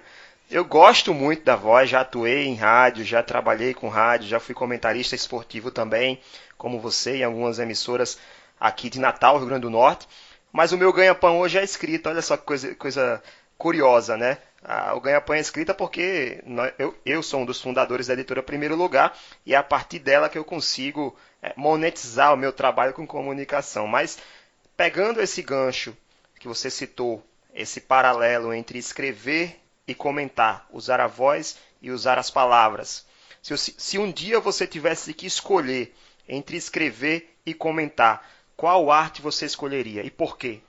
Eu 0.52 0.66
gosto 0.66 1.14
muito 1.14 1.44
da 1.44 1.56
voz, 1.56 1.88
já 1.88 2.02
atuei 2.02 2.44
em 2.44 2.54
rádio, 2.54 3.06
já 3.06 3.22
trabalhei 3.22 3.72
com 3.72 3.88
rádio, 3.88 4.28
já 4.28 4.38
fui 4.38 4.54
comentarista 4.54 5.14
esportivo 5.14 5.70
também, 5.70 6.20
como 6.58 6.78
você, 6.78 7.16
em 7.16 7.24
algumas 7.24 7.58
emissoras 7.58 8.18
aqui 8.60 8.90
de 8.90 9.00
Natal, 9.00 9.38
Rio 9.38 9.46
Grande 9.46 9.62
do 9.62 9.70
Norte. 9.70 10.06
Mas 10.52 10.70
o 10.70 10.76
meu 10.76 10.92
ganha-pão 10.92 11.40
hoje 11.40 11.56
é 11.56 11.64
escrita. 11.64 12.10
Olha 12.10 12.20
só 12.20 12.36
que 12.36 12.44
coisa, 12.44 12.74
coisa 12.74 13.22
curiosa, 13.56 14.18
né? 14.18 14.36
o 14.94 15.00
Ganha-Pão 15.00 15.34
é 15.34 15.40
escrita 15.40 15.72
porque 15.72 16.44
eu, 16.78 16.94
eu 17.04 17.22
sou 17.22 17.40
um 17.40 17.46
dos 17.46 17.60
fundadores 17.60 18.06
da 18.08 18.12
editora 18.12 18.42
Primeiro 18.42 18.76
Lugar 18.76 19.16
e 19.46 19.54
é 19.54 19.56
a 19.56 19.62
partir 19.62 20.00
dela 20.00 20.28
que 20.28 20.38
eu 20.38 20.44
consigo 20.44 21.16
é, 21.42 21.54
monetizar 21.56 22.32
o 22.32 22.36
meu 22.36 22.52
trabalho 22.52 22.92
com 22.92 23.06
comunicação. 23.06 23.86
Mas 23.88 24.18
pegando 24.76 25.20
esse 25.20 25.40
gancho 25.40 25.96
que 26.38 26.46
você 26.46 26.70
citou, 26.70 27.24
esse 27.54 27.80
paralelo 27.80 28.52
entre 28.52 28.78
escrever 28.78 29.61
e 29.86 29.94
comentar, 29.94 30.66
usar 30.72 31.00
a 31.00 31.06
voz 31.06 31.56
e 31.80 31.90
usar 31.90 32.18
as 32.18 32.30
palavras. 32.30 33.04
Se, 33.42 33.56
se 33.56 33.98
um 33.98 34.10
dia 34.10 34.38
você 34.38 34.66
tivesse 34.66 35.12
que 35.12 35.26
escolher 35.26 35.94
entre 36.28 36.56
escrever 36.56 37.36
e 37.44 37.52
comentar, 37.52 38.24
qual 38.56 38.90
arte 38.90 39.20
você 39.20 39.44
escolheria 39.44 40.04
e 40.04 40.10
por 40.10 40.38
quê? 40.38 40.60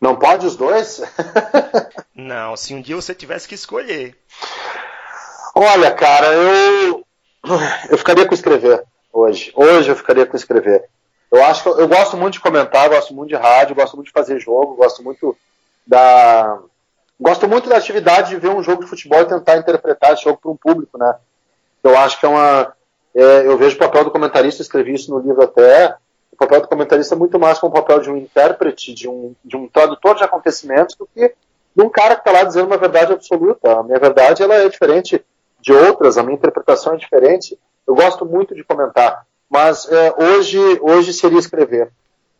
Não 0.00 0.16
pode 0.16 0.44
os 0.44 0.56
dois? 0.56 1.00
Não, 2.14 2.56
se 2.56 2.74
um 2.74 2.80
dia 2.80 2.96
você 2.96 3.14
tivesse 3.14 3.46
que 3.46 3.54
escolher. 3.54 4.18
Olha, 5.54 5.92
cara, 5.92 6.26
eu 6.32 7.06
eu 7.88 7.96
ficaria 7.96 8.26
com 8.26 8.34
escrever 8.34 8.84
hoje. 9.12 9.52
Hoje 9.54 9.88
eu 9.88 9.96
ficaria 9.96 10.26
com 10.26 10.36
escrever. 10.36 10.88
Eu 11.30 11.44
acho 11.44 11.62
que 11.62 11.68
eu 11.68 11.88
gosto 11.88 12.16
muito 12.16 12.34
de 12.34 12.40
comentar, 12.40 12.88
gosto 12.88 13.14
muito 13.14 13.28
de 13.28 13.36
rádio, 13.36 13.74
gosto 13.74 13.94
muito 13.94 14.08
de 14.08 14.12
fazer 14.12 14.38
jogo, 14.40 14.74
gosto 14.74 15.02
muito 15.02 15.36
da 15.86 16.58
gosto 17.20 17.48
muito 17.48 17.68
da 17.68 17.76
atividade 17.76 18.30
de 18.30 18.36
ver 18.36 18.48
um 18.48 18.62
jogo 18.62 18.84
de 18.84 18.90
futebol 18.90 19.20
e 19.20 19.26
tentar 19.26 19.56
interpretar 19.56 20.12
esse 20.12 20.24
jogo 20.24 20.38
para 20.40 20.50
um 20.50 20.56
público, 20.56 20.98
né? 20.98 21.14
Eu 21.82 21.96
acho 21.98 22.18
que 22.18 22.26
é 22.26 22.28
uma 22.28 22.72
é, 23.14 23.46
eu 23.46 23.56
vejo 23.56 23.76
o 23.76 23.78
papel 23.78 24.04
do 24.04 24.10
comentarista, 24.10 24.60
escrevi 24.60 24.94
isso 24.94 25.10
no 25.10 25.18
livro 25.18 25.42
até, 25.42 25.96
o 26.36 26.36
papel 26.36 26.60
do 26.60 26.68
comentarista 26.68 27.14
é 27.14 27.18
muito 27.18 27.38
mais 27.38 27.58
como 27.58 27.72
o 27.72 27.74
papel 27.74 27.98
de 28.00 28.10
um 28.10 28.16
intérprete, 28.16 28.92
de 28.92 29.08
um, 29.08 29.34
de 29.42 29.56
um 29.56 29.66
tradutor 29.66 30.16
de 30.16 30.22
acontecimentos, 30.22 30.94
do 30.94 31.08
que 31.14 31.34
de 31.74 31.82
um 31.82 31.88
cara 31.88 32.14
que 32.14 32.20
está 32.20 32.30
lá 32.30 32.44
dizendo 32.44 32.66
uma 32.66 32.76
verdade 32.76 33.12
absoluta. 33.12 33.80
A 33.80 33.82
minha 33.82 33.98
verdade 33.98 34.42
ela 34.42 34.54
é 34.54 34.68
diferente 34.68 35.24
de 35.60 35.72
outras, 35.72 36.18
a 36.18 36.22
minha 36.22 36.36
interpretação 36.36 36.92
é 36.92 36.98
diferente. 36.98 37.58
Eu 37.86 37.94
gosto 37.94 38.26
muito 38.26 38.54
de 38.54 38.62
comentar, 38.62 39.26
mas 39.48 39.90
é, 39.90 40.14
hoje, 40.18 40.58
hoje 40.82 41.14
seria 41.14 41.38
escrever. 41.38 41.90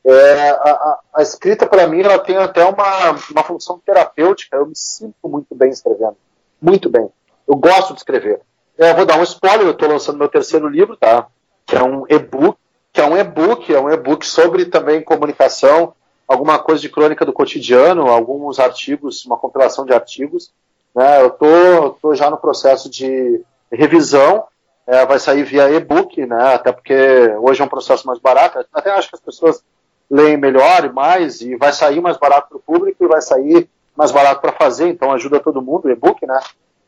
É, 0.09 0.51
a, 0.51 0.71
a, 0.71 1.01
a, 1.15 1.23
escrita, 1.23 1.67
para 1.67 1.89
mim, 1.89 2.01
ela 2.01 2.19
tem 2.19 2.37
até 2.37 2.65
uma, 2.65 3.11
uma 3.31 3.43
função 3.43 3.81
terapêutica. 3.85 4.57
Eu 4.57 4.67
me 4.67 4.77
sinto 4.77 5.29
muito 5.29 5.53
bem 5.55 5.71
escrevendo. 5.71 6.17
Muito 6.63 6.89
bem. 6.89 7.11
Eu 7.47 7.57
gosto 7.57 7.93
de 7.93 7.99
escrever. 7.99 8.41
É, 8.79 8.95
vou 8.95 9.05
dar 9.05 9.19
um 9.19 9.23
spoiler, 9.23 9.67
eu 9.67 9.73
estou 9.73 9.89
lançando 9.89 10.19
meu 10.19 10.29
terceiro 10.29 10.69
livro, 10.69 10.97
tá? 10.97 11.27
que 11.67 11.75
é 11.75 11.83
um 11.83 12.05
e-book, 12.09 12.57
que 12.93 13.01
é 13.01 13.07
um 13.07 13.17
e-book, 13.17 13.75
é 13.75 13.81
um 13.81 13.91
e-book 13.91 14.25
sobre 14.25 14.67
também 14.67 15.03
comunicação, 15.03 15.93
alguma 16.29 16.59
coisa 16.59 16.81
de 16.81 16.89
crônica 16.89 17.25
do 17.25 17.33
cotidiano, 17.33 18.09
alguns 18.09 18.61
artigos, 18.61 19.27
uma 19.27 19.37
compilação 19.37 19.85
de 19.85 19.93
artigos. 19.93 20.53
Né? 20.95 21.23
Eu 21.23 21.31
tô, 21.31 21.91
tô 22.01 22.15
já 22.15 22.31
no 22.31 22.37
processo 22.37 22.89
de 22.89 23.43
revisão, 23.73 24.45
é, 24.87 25.05
vai 25.05 25.19
sair 25.19 25.43
via 25.43 25.69
e-book, 25.69 26.25
né? 26.25 26.55
Até 26.55 26.71
porque 26.71 26.95
hoje 27.41 27.61
é 27.61 27.65
um 27.65 27.69
processo 27.69 28.07
mais 28.07 28.21
barato. 28.21 28.65
Até 28.73 28.91
acho 28.91 29.09
que 29.09 29.17
as 29.17 29.21
pessoas 29.21 29.65
leem 30.11 30.37
melhor 30.37 30.85
e 30.85 30.93
mais, 30.93 31.41
e 31.41 31.57
vai 31.57 31.73
sair 31.73 32.01
mais 32.01 32.17
barato 32.17 32.49
para 32.49 32.59
o 32.59 32.61
público 32.61 33.05
e 33.05 33.09
vai 33.09 33.21
sair 33.21 33.69
mais 33.97 34.13
barato 34.13 34.41
para 34.41 34.53
fazer, 34.53 34.89
então 34.89 35.11
ajuda 35.13 35.41
todo 35.41 35.63
mundo, 35.63 35.91
e-book, 35.91 36.25
né? 36.27 36.41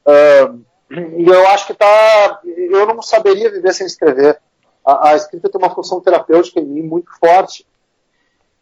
Uh, 0.06 0.60
e 0.90 1.28
eu 1.28 1.46
acho 1.48 1.66
que 1.66 1.75
tá. 1.75 2.40
Eu 2.44 2.87
não 2.87 3.02
saberia 3.02 3.50
viver 3.50 3.72
sem 3.75 3.87
escrever. 3.87 4.40
A, 4.84 5.10
a, 5.10 5.16
escrita 5.16 5.50
tem 5.50 5.60
uma 5.60 5.75
função 5.75 6.00
terapêutica 6.00 6.60
em 6.60 6.64
mim 6.64 6.82
muito 6.82 7.10
forte. 7.18 7.66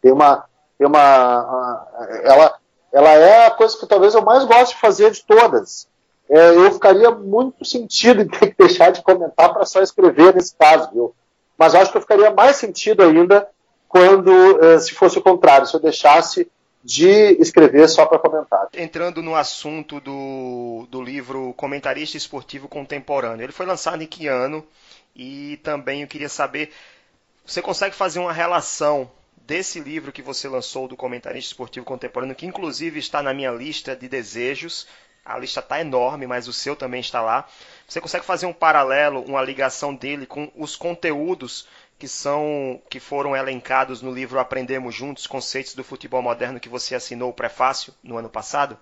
Tem 0.01 0.11
uma. 0.11 0.45
Tem 0.77 0.85
uma 0.85 1.87
ela, 2.23 2.55
ela 2.91 3.09
é 3.13 3.45
a 3.47 3.51
coisa 3.51 3.77
que 3.77 3.87
talvez 3.87 4.13
eu 4.13 4.21
mais 4.21 4.43
gosto 4.43 4.73
de 4.73 4.81
fazer 4.81 5.11
de 5.11 5.23
todas. 5.23 5.87
É, 6.29 6.49
eu 6.49 6.71
ficaria 6.73 7.09
muito 7.11 7.63
sentido 7.63 8.21
em 8.21 8.27
ter 8.27 8.47
que 8.47 8.57
deixar 8.57 8.91
de 8.91 9.01
comentar 9.01 9.53
para 9.53 9.65
só 9.65 9.81
escrever 9.81 10.35
nesse 10.35 10.53
caso, 10.55 10.91
viu? 10.91 11.15
Mas 11.57 11.73
acho 11.73 11.91
que 11.91 11.97
eu 11.97 12.01
ficaria 12.01 12.29
mais 12.29 12.57
sentido 12.57 13.01
ainda 13.01 13.47
quando, 13.87 14.31
eh, 14.63 14.79
se 14.79 14.93
fosse 14.93 15.17
o 15.17 15.21
contrário, 15.21 15.67
se 15.67 15.75
eu 15.75 15.79
deixasse 15.79 16.49
de 16.83 17.35
escrever 17.41 17.87
só 17.89 18.05
para 18.05 18.19
comentar. 18.19 18.67
Entrando 18.73 19.21
no 19.21 19.35
assunto 19.35 19.99
do, 19.99 20.87
do 20.89 21.01
livro 21.01 21.53
Comentarista 21.57 22.15
Esportivo 22.15 22.67
Contemporâneo, 22.67 23.43
ele 23.43 23.51
foi 23.51 23.65
lançado 23.65 24.01
em 24.01 24.07
que 24.07 24.27
ano? 24.27 24.65
E 25.15 25.57
também 25.63 26.01
eu 26.01 26.07
queria 26.07 26.29
saber, 26.29 26.71
você 27.45 27.61
consegue 27.61 27.95
fazer 27.95 28.19
uma 28.19 28.31
relação 28.31 29.09
desse 29.35 29.79
livro 29.79 30.11
que 30.11 30.21
você 30.21 30.47
lançou 30.47 30.87
do 30.87 30.95
Comentarista 30.95 31.51
Esportivo 31.51 31.85
Contemporâneo, 31.85 32.35
que 32.35 32.45
inclusive 32.45 32.99
está 32.99 33.21
na 33.21 33.33
minha 33.33 33.51
lista 33.51 33.95
de 33.95 34.07
desejos, 34.07 34.87
a 35.25 35.37
lista 35.37 35.59
está 35.59 35.81
enorme, 35.81 36.25
mas 36.25 36.47
o 36.47 36.53
seu 36.53 36.75
também 36.75 37.01
está 37.01 37.21
lá. 37.21 37.45
Você 37.85 37.99
consegue 37.99 38.25
fazer 38.25 38.45
um 38.45 38.53
paralelo, 38.53 39.21
uma 39.23 39.41
ligação 39.41 39.93
dele 39.93 40.25
com 40.25 40.49
os 40.55 40.75
conteúdos 40.75 41.67
que 41.97 42.07
são 42.07 42.81
que 42.89 42.99
foram 42.99 43.35
elencados 43.35 44.01
no 44.01 44.11
livro 44.11 44.39
Aprendemos 44.39 44.93
Juntos, 44.93 45.25
conceitos 45.25 45.73
do 45.73 45.83
futebol 45.83 46.21
moderno 46.21 46.59
que 46.59 46.69
você 46.69 46.95
assinou 46.95 47.29
o 47.29 47.33
prefácio 47.33 47.93
no 48.03 48.17
ano 48.17 48.29
passado? 48.29 48.77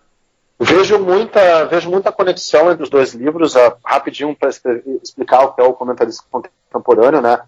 Vejo 0.59 0.97
muita, 0.99 1.65
vejo 1.65 1.89
muita 1.89 2.11
conexão 2.11 2.71
entre 2.71 2.83
os 2.83 2.89
dois 2.89 3.13
livros. 3.13 3.55
Uh, 3.55 3.73
rapidinho 3.83 4.35
para 4.35 4.49
explicar 4.49 5.43
o 5.43 5.53
que 5.53 5.61
é 5.61 5.63
o 5.65 5.73
comentarista 5.73 6.23
contemporâneo, 6.31 7.21
né? 7.21 7.41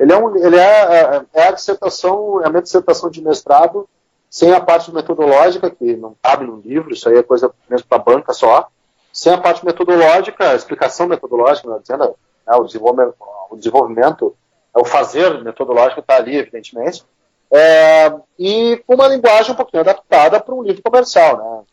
Ele 0.00 0.12
é, 0.12 0.16
um, 0.16 0.36
ele 0.36 0.56
é, 0.56 0.60
é, 0.62 1.24
é, 1.34 1.48
a 1.48 1.52
dissertação, 1.52 2.42
é 2.42 2.46
a 2.46 2.50
minha 2.50 2.62
dissertação 2.62 3.10
de 3.10 3.22
mestrado, 3.22 3.88
sem 4.28 4.52
a 4.52 4.60
parte 4.60 4.92
metodológica, 4.92 5.70
que 5.70 5.94
não 5.96 6.16
cabe 6.20 6.44
no 6.44 6.56
livro, 6.56 6.92
isso 6.92 7.08
aí 7.08 7.16
é 7.16 7.22
coisa 7.22 7.52
mesmo 7.68 7.86
para 7.86 8.02
banca 8.02 8.32
só. 8.32 8.68
Sem 9.12 9.32
a 9.32 9.38
parte 9.38 9.64
metodológica, 9.64 10.50
a 10.50 10.54
explicação 10.56 11.06
metodológica, 11.06 11.68
né, 11.68 11.78
dizendo 11.80 12.16
né, 12.44 12.56
o, 12.56 12.64
desenvolvimento, 12.64 13.14
o 13.50 13.56
desenvolvimento 13.56 14.36
o 14.74 14.84
fazer 14.84 15.42
metodológico 15.42 16.00
está 16.00 16.16
ali, 16.16 16.36
evidentemente, 16.36 17.04
é, 17.52 18.12
e 18.38 18.82
com 18.86 18.94
uma 18.94 19.08
linguagem 19.08 19.52
um 19.52 19.56
pouquinho 19.56 19.82
adaptada 19.82 20.40
para 20.40 20.54
um 20.54 20.62
livro 20.62 20.82
comercial. 20.82 21.66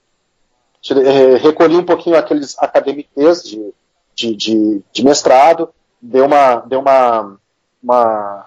Né? 0.85 1.01
É, 1.03 1.37
recolhi 1.37 1.75
um 1.75 1.85
pouquinho 1.85 2.17
aqueles 2.17 2.57
academiques 2.59 3.43
de, 3.43 3.73
de, 4.15 4.35
de, 4.35 4.81
de 4.91 5.03
mestrado, 5.03 5.69
deu 5.99 6.25
uma, 6.25 6.55
deu 6.57 6.79
uma, 6.79 7.37
uma 7.81 8.45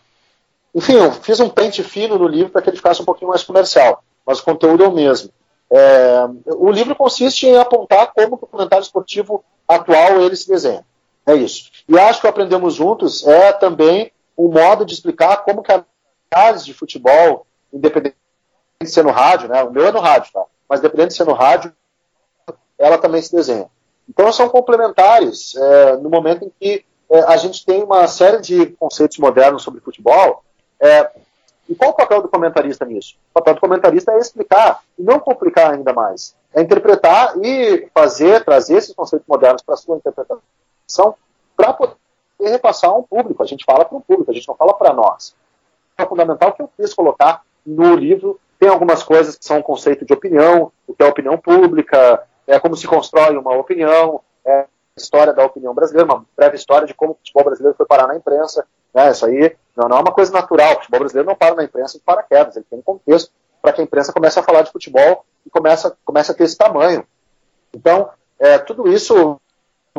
enfim, 0.75 0.95
fiz 1.23 1.41
um 1.41 1.49
pente 1.49 1.83
fino 1.83 2.19
no 2.19 2.27
livro 2.27 2.51
para 2.51 2.63
que 2.63 2.71
ele 2.71 2.77
ficasse 2.77 3.01
um 3.01 3.05
pouquinho 3.05 3.31
mais 3.31 3.43
comercial, 3.43 4.03
mas 4.27 4.41
o 4.41 4.45
conteúdo 4.45 4.85
é 4.85 4.89
o 4.89 4.93
mesmo. 4.93 5.31
É, 5.71 6.29
o 6.47 6.71
livro 6.71 6.95
consiste 6.95 7.47
em 7.47 7.57
apontar 7.57 8.13
como 8.13 8.35
o 8.35 8.39
comentário 8.39 8.83
esportivo 8.83 9.45
atual 9.67 10.21
ele 10.21 10.37
se 10.37 10.49
desenha. 10.49 10.85
É 11.27 11.35
isso. 11.35 11.71
E 11.89 11.99
acho 11.99 12.21
que 12.21 12.27
Aprendemos 12.27 12.75
Juntos 12.75 13.27
é 13.27 13.53
também 13.53 14.13
um 14.37 14.49
modo 14.49 14.85
de 14.85 14.95
explicar 14.95 15.38
como 15.45 15.62
que 15.62 15.73
análise 16.31 16.64
de 16.64 16.75
futebol, 16.75 17.47
independente 17.73 18.17
de 18.81 18.88
ser 18.88 19.05
no 19.05 19.11
rádio, 19.11 19.49
né? 19.49 19.62
O 19.62 19.71
meu 19.71 19.87
é 19.87 19.93
no 19.93 20.00
rádio, 20.00 20.33
tá? 20.33 20.45
Mas 20.69 20.81
independente 20.81 21.11
de 21.11 21.17
ser 21.17 21.25
no 21.25 21.33
rádio, 21.33 21.73
ela 22.79 22.99
também 22.99 23.23
se 23.23 23.35
desenha. 23.35 23.69
Então 24.09 24.31
são 24.33 24.49
complementares 24.49 25.55
é, 25.57 25.97
no 25.97 26.11
momento 26.11 26.45
em 26.45 26.53
que 26.61 26.85
é, 27.11 27.21
a 27.21 27.37
gente 27.37 27.64
tem 27.64 27.83
uma 27.83 28.07
série 28.07 28.41
de 28.41 28.67
conceitos 28.67 29.19
modernos 29.19 29.62
sobre 29.62 29.81
futebol. 29.81 30.43
É, 30.81 31.11
e 31.69 31.75
qual 31.75 31.93
o 31.93 31.95
papel 31.95 32.21
do 32.21 32.29
comentarista 32.29 32.85
nisso? 32.85 33.17
O 33.31 33.35
papel 33.35 33.55
do 33.55 33.61
comentarista 33.61 34.12
é 34.12 34.19
explicar 34.19 34.83
e 34.99 35.03
não 35.03 35.19
complicar 35.19 35.73
ainda 35.73 35.93
mais. 35.93 36.35
É 36.53 36.61
interpretar 36.61 37.35
e 37.43 37.88
fazer, 37.95 38.45
trazer 38.45 38.76
esses 38.76 38.95
conceitos 38.95 39.26
modernos 39.26 39.62
para 39.62 39.75
a 39.75 39.79
sua 39.79 39.97
interpretação 39.97 41.14
para 41.57 41.73
poder 41.73 41.97
e 42.41 42.49
repassar 42.49 42.91
a 42.91 42.97
um 42.97 43.03
público. 43.03 43.43
A 43.43 43.47
gente 43.47 43.64
fala 43.64 43.85
para 43.85 43.97
um 43.97 44.00
público, 44.00 44.31
a 44.31 44.35
gente 44.35 44.49
não 44.49 44.55
fala 44.55 44.75
para 44.75 44.93
nós. 44.93 45.35
É 45.97 46.05
fundamental 46.05 46.53
que 46.53 46.62
eu 46.62 46.71
quis 46.76 46.93
colocar 46.93 47.43
no 47.64 47.95
livro. 47.95 48.41
Tem 48.59 48.69
algumas 48.69 49.03
coisas 49.03 49.37
que 49.37 49.45
são 49.45 49.59
um 49.59 49.62
conceito 49.62 50.05
de 50.05 50.12
opinião, 50.12 50.73
o 50.87 50.95
que 50.95 51.03
é 51.03 51.07
opinião 51.07 51.38
pública, 51.38 52.26
é 52.47 52.59
como 52.59 52.76
se 52.76 52.87
constrói 52.87 53.37
uma 53.37 53.57
opinião, 53.57 54.21
é 54.45 54.61
a 54.61 54.67
história 54.97 55.33
da 55.33 55.45
opinião 55.45 55.75
brasileira, 55.75 56.12
uma 56.12 56.25
breve 56.37 56.57
história 56.57 56.87
de 56.87 56.95
como 56.95 57.12
o 57.12 57.14
futebol 57.17 57.45
brasileiro 57.45 57.76
foi 57.76 57.87
parar 57.87 58.07
na 58.07 58.17
imprensa. 58.17 58.67
Né? 58.93 59.11
Isso 59.11 59.26
aí 59.26 59.57
não, 59.76 59.88
não 59.88 59.99
é 59.99 60.00
uma 60.00 60.12
coisa 60.12 60.33
natural. 60.33 60.73
O 60.73 60.76
futebol 60.76 61.00
brasileiro 61.00 61.29
não 61.29 61.37
para 61.37 61.55
na 61.55 61.64
imprensa 61.64 61.99
de 61.99 62.05
paraquedas, 62.05 62.57
ele 62.57 62.67
tem 62.69 62.79
um 62.79 62.83
contexto 62.83 63.33
para 63.61 63.73
que 63.73 63.81
a 63.81 63.85
imprensa 63.85 64.12
comece 64.12 64.38
a 64.38 64.43
falar 64.43 64.62
de 64.62 64.71
futebol 64.71 65.25
e 65.45 65.50
comece, 65.50 65.91
comece 66.05 66.31
a 66.31 66.35
ter 66.35 66.45
esse 66.45 66.57
tamanho. 66.57 67.07
Então, 67.73 68.11
é, 68.38 68.59
tudo 68.59 68.87
isso, 68.88 69.41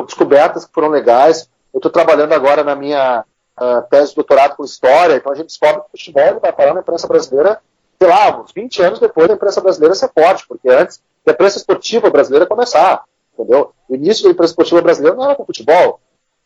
descobertas 0.06 0.66
que 0.66 0.74
foram 0.74 0.90
legais, 0.90 1.50
eu 1.76 1.80
estou 1.80 1.92
trabalhando 1.92 2.32
agora 2.32 2.64
na 2.64 2.74
minha 2.74 3.26
uh, 3.60 3.82
tese 3.90 4.12
de 4.12 4.16
doutorado 4.16 4.56
com 4.56 4.64
História, 4.64 5.18
então 5.18 5.30
a 5.30 5.36
gente 5.36 5.48
descobre 5.48 5.82
que 5.82 5.88
o 5.88 5.92
futebol 5.92 6.40
vai 6.40 6.54
parar 6.54 6.74
na 6.74 6.80
imprensa 6.80 7.06
brasileira, 7.06 7.62
sei 8.00 8.08
lá, 8.08 8.40
uns 8.40 8.54
20 8.54 8.82
anos 8.82 9.00
depois 9.00 9.28
da 9.28 9.34
imprensa 9.34 9.60
brasileira 9.60 9.94
ser 9.94 10.10
forte, 10.18 10.48
porque 10.48 10.70
antes 10.70 11.04
da 11.26 11.34
imprensa 11.34 11.58
esportiva 11.58 12.10
brasileira 12.10 12.46
começar, 12.46 13.04
entendeu? 13.34 13.74
O 13.90 13.96
início 13.96 14.24
da 14.24 14.30
imprensa 14.30 14.52
esportiva 14.52 14.82
brasileira 14.82 15.18
não 15.18 15.26
era 15.26 15.36
com 15.36 15.46
futebol, 15.46 16.00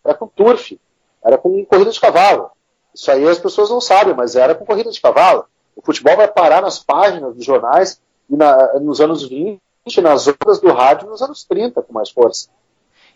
era 0.03 0.15
com 0.15 0.25
turf, 0.25 0.79
era 1.23 1.37
com 1.37 1.63
corrida 1.63 1.91
de 1.91 1.99
cavalo. 1.99 2.49
Isso 2.91 3.11
aí 3.11 3.27
as 3.27 3.37
pessoas 3.37 3.69
não 3.69 3.79
sabem, 3.79 4.15
mas 4.15 4.35
era 4.35 4.55
com 4.55 4.65
corrida 4.65 4.89
de 4.89 4.99
cavalo. 4.99 5.45
O 5.75 5.81
futebol 5.85 6.17
vai 6.17 6.27
parar 6.27 6.63
nas 6.63 6.79
páginas 6.79 7.35
dos 7.35 7.45
jornais 7.45 8.01
e 8.27 8.35
na, 8.35 8.79
nos 8.79 8.99
anos 8.99 9.29
20, 9.29 9.61
nas 10.01 10.27
ondas 10.27 10.59
do 10.59 10.73
rádio 10.73 11.07
nos 11.07 11.21
anos 11.21 11.43
30 11.43 11.83
com 11.83 11.93
mais 11.93 12.09
força. 12.09 12.49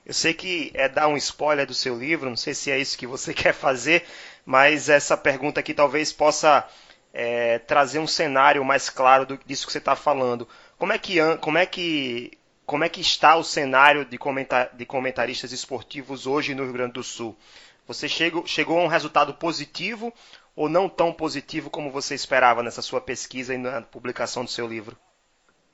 Eu 0.05 0.13
sei 0.13 0.33
que 0.33 0.71
é 0.73 0.89
dar 0.89 1.07
um 1.07 1.17
spoiler 1.17 1.65
do 1.65 1.73
seu 1.73 1.97
livro, 1.97 2.29
não 2.29 2.35
sei 2.35 2.53
se 2.53 2.69
é 2.69 2.77
isso 2.77 2.97
que 2.97 3.07
você 3.07 3.33
quer 3.35 3.53
fazer, 3.53 4.05
mas 4.45 4.89
essa 4.89 5.15
pergunta 5.15 5.59
aqui 5.59 5.73
talvez 5.73 6.11
possa 6.11 6.67
é, 7.13 7.59
trazer 7.59 7.99
um 7.99 8.07
cenário 8.07 8.63
mais 8.65 8.89
claro 8.89 9.25
do, 9.25 9.39
disso 9.45 9.65
que 9.65 9.71
você 9.71 9.77
está 9.77 9.95
falando. 9.95 10.47
Como 10.77 10.91
é 10.91 10.97
que 10.97 11.17
como 11.37 11.57
é 11.57 11.65
que 11.65 12.37
como 12.65 12.83
é 12.83 12.89
que 12.89 13.01
está 13.01 13.35
o 13.35 13.43
cenário 13.43 14.05
de, 14.05 14.17
comentar, 14.17 14.69
de 14.73 14.85
comentaristas 14.85 15.51
esportivos 15.51 16.25
hoje 16.25 16.55
no 16.55 16.63
Rio 16.63 16.73
Grande 16.73 16.93
do 16.93 17.03
Sul? 17.03 17.37
Você 17.85 18.07
chegou, 18.07 18.45
chegou 18.45 18.79
a 18.79 18.83
um 18.83 18.87
resultado 18.87 19.33
positivo 19.33 20.13
ou 20.55 20.69
não 20.69 20.87
tão 20.87 21.11
positivo 21.11 21.69
como 21.69 21.91
você 21.91 22.15
esperava 22.15 22.63
nessa 22.63 22.81
sua 22.81 23.01
pesquisa 23.01 23.53
e 23.53 23.57
na 23.57 23.81
publicação 23.81 24.45
do 24.45 24.49
seu 24.49 24.65
livro? 24.67 24.97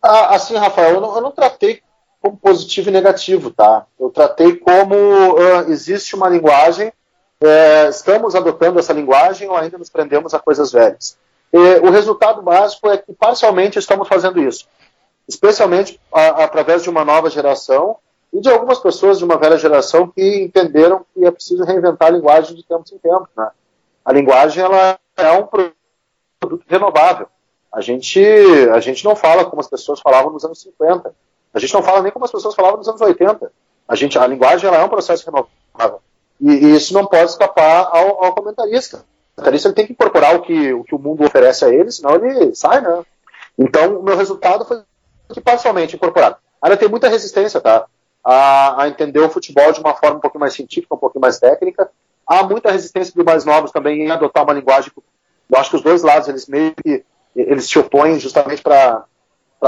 Ah, 0.01 0.36
assim, 0.36 0.55
Rafael, 0.55 0.95
eu 0.95 1.01
não, 1.01 1.15
eu 1.15 1.21
não 1.21 1.31
tratei 1.31 1.83
como 2.22 2.38
positivo 2.38 2.90
e 2.90 2.92
negativo, 2.92 3.52
tá? 3.52 3.86
Eu 4.00 4.10
tratei 4.10 4.56
como 4.56 4.96
uh, 4.96 5.70
existe 5.70 6.16
uma 6.16 6.28
linguagem, 6.28 6.92
é, 7.42 7.88
estamos 7.88 8.36
adotando 8.36 8.80
essa 8.80 8.92
linguagem 8.92 9.48
ou 9.48 9.56
ainda 9.56 9.78
nos 9.78 9.90
prendemos 9.90 10.34
a 10.34 10.40
coisas 10.40 10.72
velhas. 10.72 11.18
E, 11.54 11.58
o 11.80 11.90
resultado 11.90 12.42
básico 12.42 12.90
é 12.90 12.98
que 12.98 13.14
parcialmente 13.14 13.80
estamos 13.80 14.08
fazendo 14.08 14.42
isso, 14.42 14.68
especialmente 15.28 16.00
a, 16.14 16.44
através 16.44 16.84
de 16.84 16.90
uma 16.90 17.06
nova 17.06 17.30
geração 17.30 17.98
e 18.34 18.42
de 18.42 18.50
algumas 18.50 18.80
pessoas 18.80 19.18
de 19.18 19.26
uma 19.26 19.38
velha 19.38 19.58
geração 19.58 20.08
que 20.08 20.44
entenderam 20.44 21.06
que 21.14 21.26
é 21.26 21.32
preciso 21.32 21.64
reinventar 21.64 22.10
a 22.10 22.12
linguagem 22.12 22.56
de 22.56 22.64
tempos 22.64 22.92
em 22.92 22.98
tempos. 22.98 23.30
Né? 23.36 23.50
A 24.04 24.12
linguagem 24.12 24.64
ela 24.64 25.00
é 25.18 25.32
um 25.32 25.48
produto 25.48 26.66
renovável. 26.68 27.28
A 27.72 27.82
gente, 27.82 28.20
a 28.74 28.80
gente 28.80 29.06
não 29.06 29.16
fala 29.16 29.46
como 29.46 29.62
as 29.62 29.68
pessoas 29.68 30.00
falavam 30.00 30.32
nos 30.34 30.44
anos 30.44 30.62
50. 30.62 31.14
A 31.53 31.60
gente 31.60 31.74
não 31.74 31.84
fala 31.84 32.01
nem 32.01 32.12
como 32.12 32.25
as 32.25 32.32
pessoas 32.32 32.56
falavam 32.56 32.77
nos 32.77 32.88
anos 32.88 33.01
80. 33.01 33.51
A, 33.88 33.96
gente, 33.96 34.18
a 34.20 34.27
linguagem 34.27 34.68
ela 34.68 34.77
é 34.77 34.84
um 34.84 34.89
processo 34.89 35.25
renovável. 35.25 36.01
E, 36.39 36.51
e 36.51 36.75
isso 36.75 36.94
não 36.94 37.06
pode 37.06 37.32
escapar 37.32 37.89
ao, 37.91 38.24
ao 38.24 38.34
comentarista. 38.34 38.98
O 38.98 39.36
comentarista 39.36 39.74
tem 39.74 39.86
que 39.86 39.94
incorporar 39.94 40.36
o 40.36 40.41
que, 40.41 40.74
o 40.74 40.84
que 40.84 40.96
o 40.96 41.00
mundo 41.00 41.25
oferece 41.25 41.65
a 41.65 41.70
ele, 41.70 41.91
senão 41.91 42.15
ele 42.15 42.56
sai, 42.56 42.82
né? 42.82 43.03
Então, 43.58 44.00
o 44.00 44.03
meu 44.03 44.15
resultado 44.15 44.63
foi 44.63 44.82
que 45.34 45.41
parcialmente 45.41 45.96
incorporado. 45.96 46.38
Ainda 46.62 46.77
tem 46.77 46.88
muita 46.88 47.10
resistência, 47.10 47.60
tá? 47.60 47.86
A, 48.24 48.84
a, 48.84 48.88
entender 48.88 49.20
o 49.20 49.29
futebol 49.29 49.72
de 49.72 49.79
uma 49.79 49.94
forma 49.94 50.18
um 50.18 50.22
pouquinho 50.22 50.41
mais 50.41 50.53
científica, 50.53 50.96
um 50.96 50.98
pouquinho 50.98 51.22
mais 51.22 51.39
técnica. 51.39 51.89
há 52.25 52.44
muita 52.44 52.72
resistência 52.72 53.13
dos 53.13 53.25
mais 53.25 53.46
novos 53.46 53.72
também 53.72 54.01
em 54.01 54.12
adotar 54.12 54.44
uma 54.44 54.53
linguagem. 54.53 54.91
Eu 55.50 55.60
acho 55.60 55.70
que 55.70 55.75
os 55.75 55.82
dois 55.82 56.03
lados 56.03 56.27
eles 56.27 56.48
meio 56.48 56.74
que 56.75 57.03
eles 57.36 57.68
se 57.70 57.77
opõem 57.77 58.20
justamente 58.20 58.62
para 58.62 59.06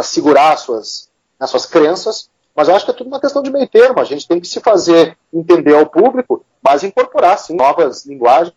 segurar 0.04 0.58
suas, 0.58 1.11
as 1.44 1.50
suas 1.50 1.66
crenças, 1.66 2.30
mas 2.56 2.68
eu 2.68 2.76
acho 2.76 2.86
que 2.86 2.92
é 2.92 2.94
tudo 2.94 3.08
uma 3.08 3.20
questão 3.20 3.42
de 3.42 3.52
meio 3.52 3.68
termo. 3.68 4.00
A 4.00 4.04
gente 4.04 4.28
tem 4.28 4.40
que 4.40 4.48
se 4.48 4.60
fazer 4.60 5.18
entender 5.34 5.74
ao 5.74 5.86
público, 5.86 6.46
mas 6.62 6.84
incorporar 6.84 7.38
sim, 7.40 7.56
novas 7.56 8.06
linguagens, 8.06 8.54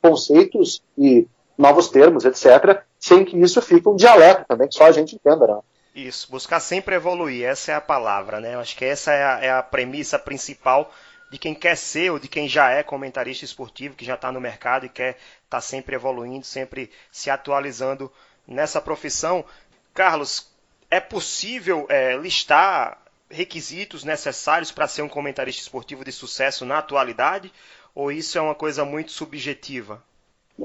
conceitos 0.00 0.82
e 0.96 1.26
novos 1.56 1.88
termos, 1.88 2.24
etc., 2.24 2.82
sem 2.98 3.24
que 3.24 3.36
isso 3.36 3.60
fique 3.62 3.88
um 3.88 3.96
dialeto 3.96 4.44
também, 4.46 4.68
que 4.68 4.74
só 4.74 4.84
a 4.84 4.92
gente 4.92 5.16
entenda. 5.16 5.46
Né? 5.46 5.58
Isso, 5.94 6.30
buscar 6.30 6.60
sempre 6.60 6.94
evoluir, 6.94 7.44
essa 7.44 7.72
é 7.72 7.74
a 7.74 7.80
palavra, 7.80 8.40
né? 8.40 8.54
Eu 8.54 8.60
acho 8.60 8.76
que 8.76 8.84
essa 8.84 9.12
é 9.12 9.24
a, 9.24 9.40
é 9.40 9.50
a 9.50 9.62
premissa 9.62 10.18
principal 10.18 10.92
de 11.30 11.38
quem 11.38 11.54
quer 11.54 11.76
ser 11.76 12.10
ou 12.10 12.18
de 12.18 12.28
quem 12.28 12.48
já 12.48 12.70
é 12.70 12.82
comentarista 12.82 13.44
esportivo, 13.44 13.96
que 13.96 14.04
já 14.04 14.14
está 14.14 14.30
no 14.30 14.40
mercado 14.40 14.86
e 14.86 14.88
quer 14.88 15.10
estar 15.10 15.18
tá 15.48 15.60
sempre 15.60 15.94
evoluindo, 15.94 16.44
sempre 16.44 16.90
se 17.10 17.30
atualizando 17.30 18.10
nessa 18.46 18.80
profissão. 18.80 19.44
Carlos, 19.92 20.48
é 20.90 21.00
possível 21.00 21.86
é, 21.88 22.16
listar 22.16 22.98
requisitos 23.30 24.04
necessários 24.04 24.72
para 24.72 24.88
ser 24.88 25.02
um 25.02 25.08
comentarista 25.08 25.62
esportivo 25.62 26.04
de 26.04 26.12
sucesso 26.12 26.64
na 26.64 26.78
atualidade? 26.78 27.52
Ou 27.94 28.10
isso 28.12 28.38
é 28.38 28.40
uma 28.40 28.54
coisa 28.54 28.84
muito 28.84 29.12
subjetiva? 29.12 30.02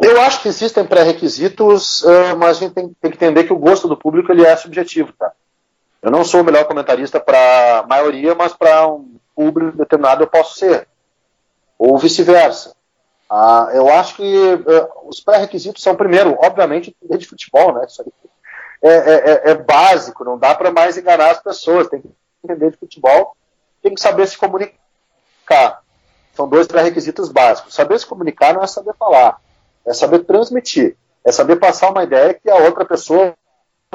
Eu 0.02 0.22
acho 0.22 0.42
que 0.42 0.48
existem 0.48 0.86
pré-requisitos, 0.86 2.04
uh, 2.04 2.38
mas 2.38 2.58
a 2.58 2.60
gente 2.62 2.74
tem, 2.74 2.90
que 2.90 3.08
entender 3.08 3.44
que 3.44 3.54
o 3.54 3.58
gosto 3.58 3.88
do 3.88 3.98
público 3.98 4.32
ele 4.32 4.46
é 4.46 4.56
subjetivo. 4.56 5.14
Tá? 5.14 5.32
Eu 6.02 6.10
não 6.10 6.24
sou 6.24 6.42
o 6.42 6.44
melhor 6.44 6.66
comentarista 6.66 7.20
para 7.20 7.80
a 7.80 7.84
maioria, 7.88 8.34
mas 8.34 8.54
para 8.54 8.88
um 8.88 9.18
público 9.36 9.78
determinado 9.78 10.24
eu 10.24 10.28
posso 10.28 10.58
ser. 10.58 10.88
Ou 11.78 11.98
vice-versa. 11.98 12.76
Uh, 13.30 13.70
eu 13.74 13.90
acho 13.90 14.16
que 14.16 14.24
uh, 14.24 15.08
os 15.08 15.20
pré-requisitos 15.20 15.82
são, 15.82 15.96
primeiro, 15.96 16.38
obviamente, 16.42 16.96
de 17.02 17.26
futebol, 17.26 17.74
né? 17.74 17.86
Isso 17.88 18.02
aí 18.02 18.12
é, 18.90 19.50
é, 19.50 19.52
é 19.52 19.56
básico, 19.56 20.26
não 20.26 20.38
dá 20.38 20.54
para 20.54 20.72
mais 20.72 20.98
enganar 20.98 21.32
as 21.32 21.42
pessoas. 21.42 21.88
Tem 21.88 22.02
que 22.02 22.10
entender 22.44 22.72
de 22.72 22.78
futebol, 22.78 23.36
tem 23.82 23.94
que 23.94 24.02
saber 24.02 24.28
se 24.28 24.38
comunicar. 24.38 25.82
São 26.34 26.48
dois 26.48 26.68
pré-requisitos 26.68 27.30
básicos. 27.30 27.74
Saber 27.74 28.00
se 28.00 28.06
comunicar 28.06 28.54
não 28.54 28.64
é 28.64 28.68
saber 28.68 28.94
falar, 28.96 29.40
é 29.86 29.94
saber 29.94 30.20
transmitir, 30.20 30.98
é 31.24 31.32
saber 31.32 31.58
passar 31.58 31.92
uma 31.92 32.04
ideia 32.04 32.34
que 32.34 32.50
a 32.50 32.58
outra 32.58 32.84
pessoa 32.86 33.34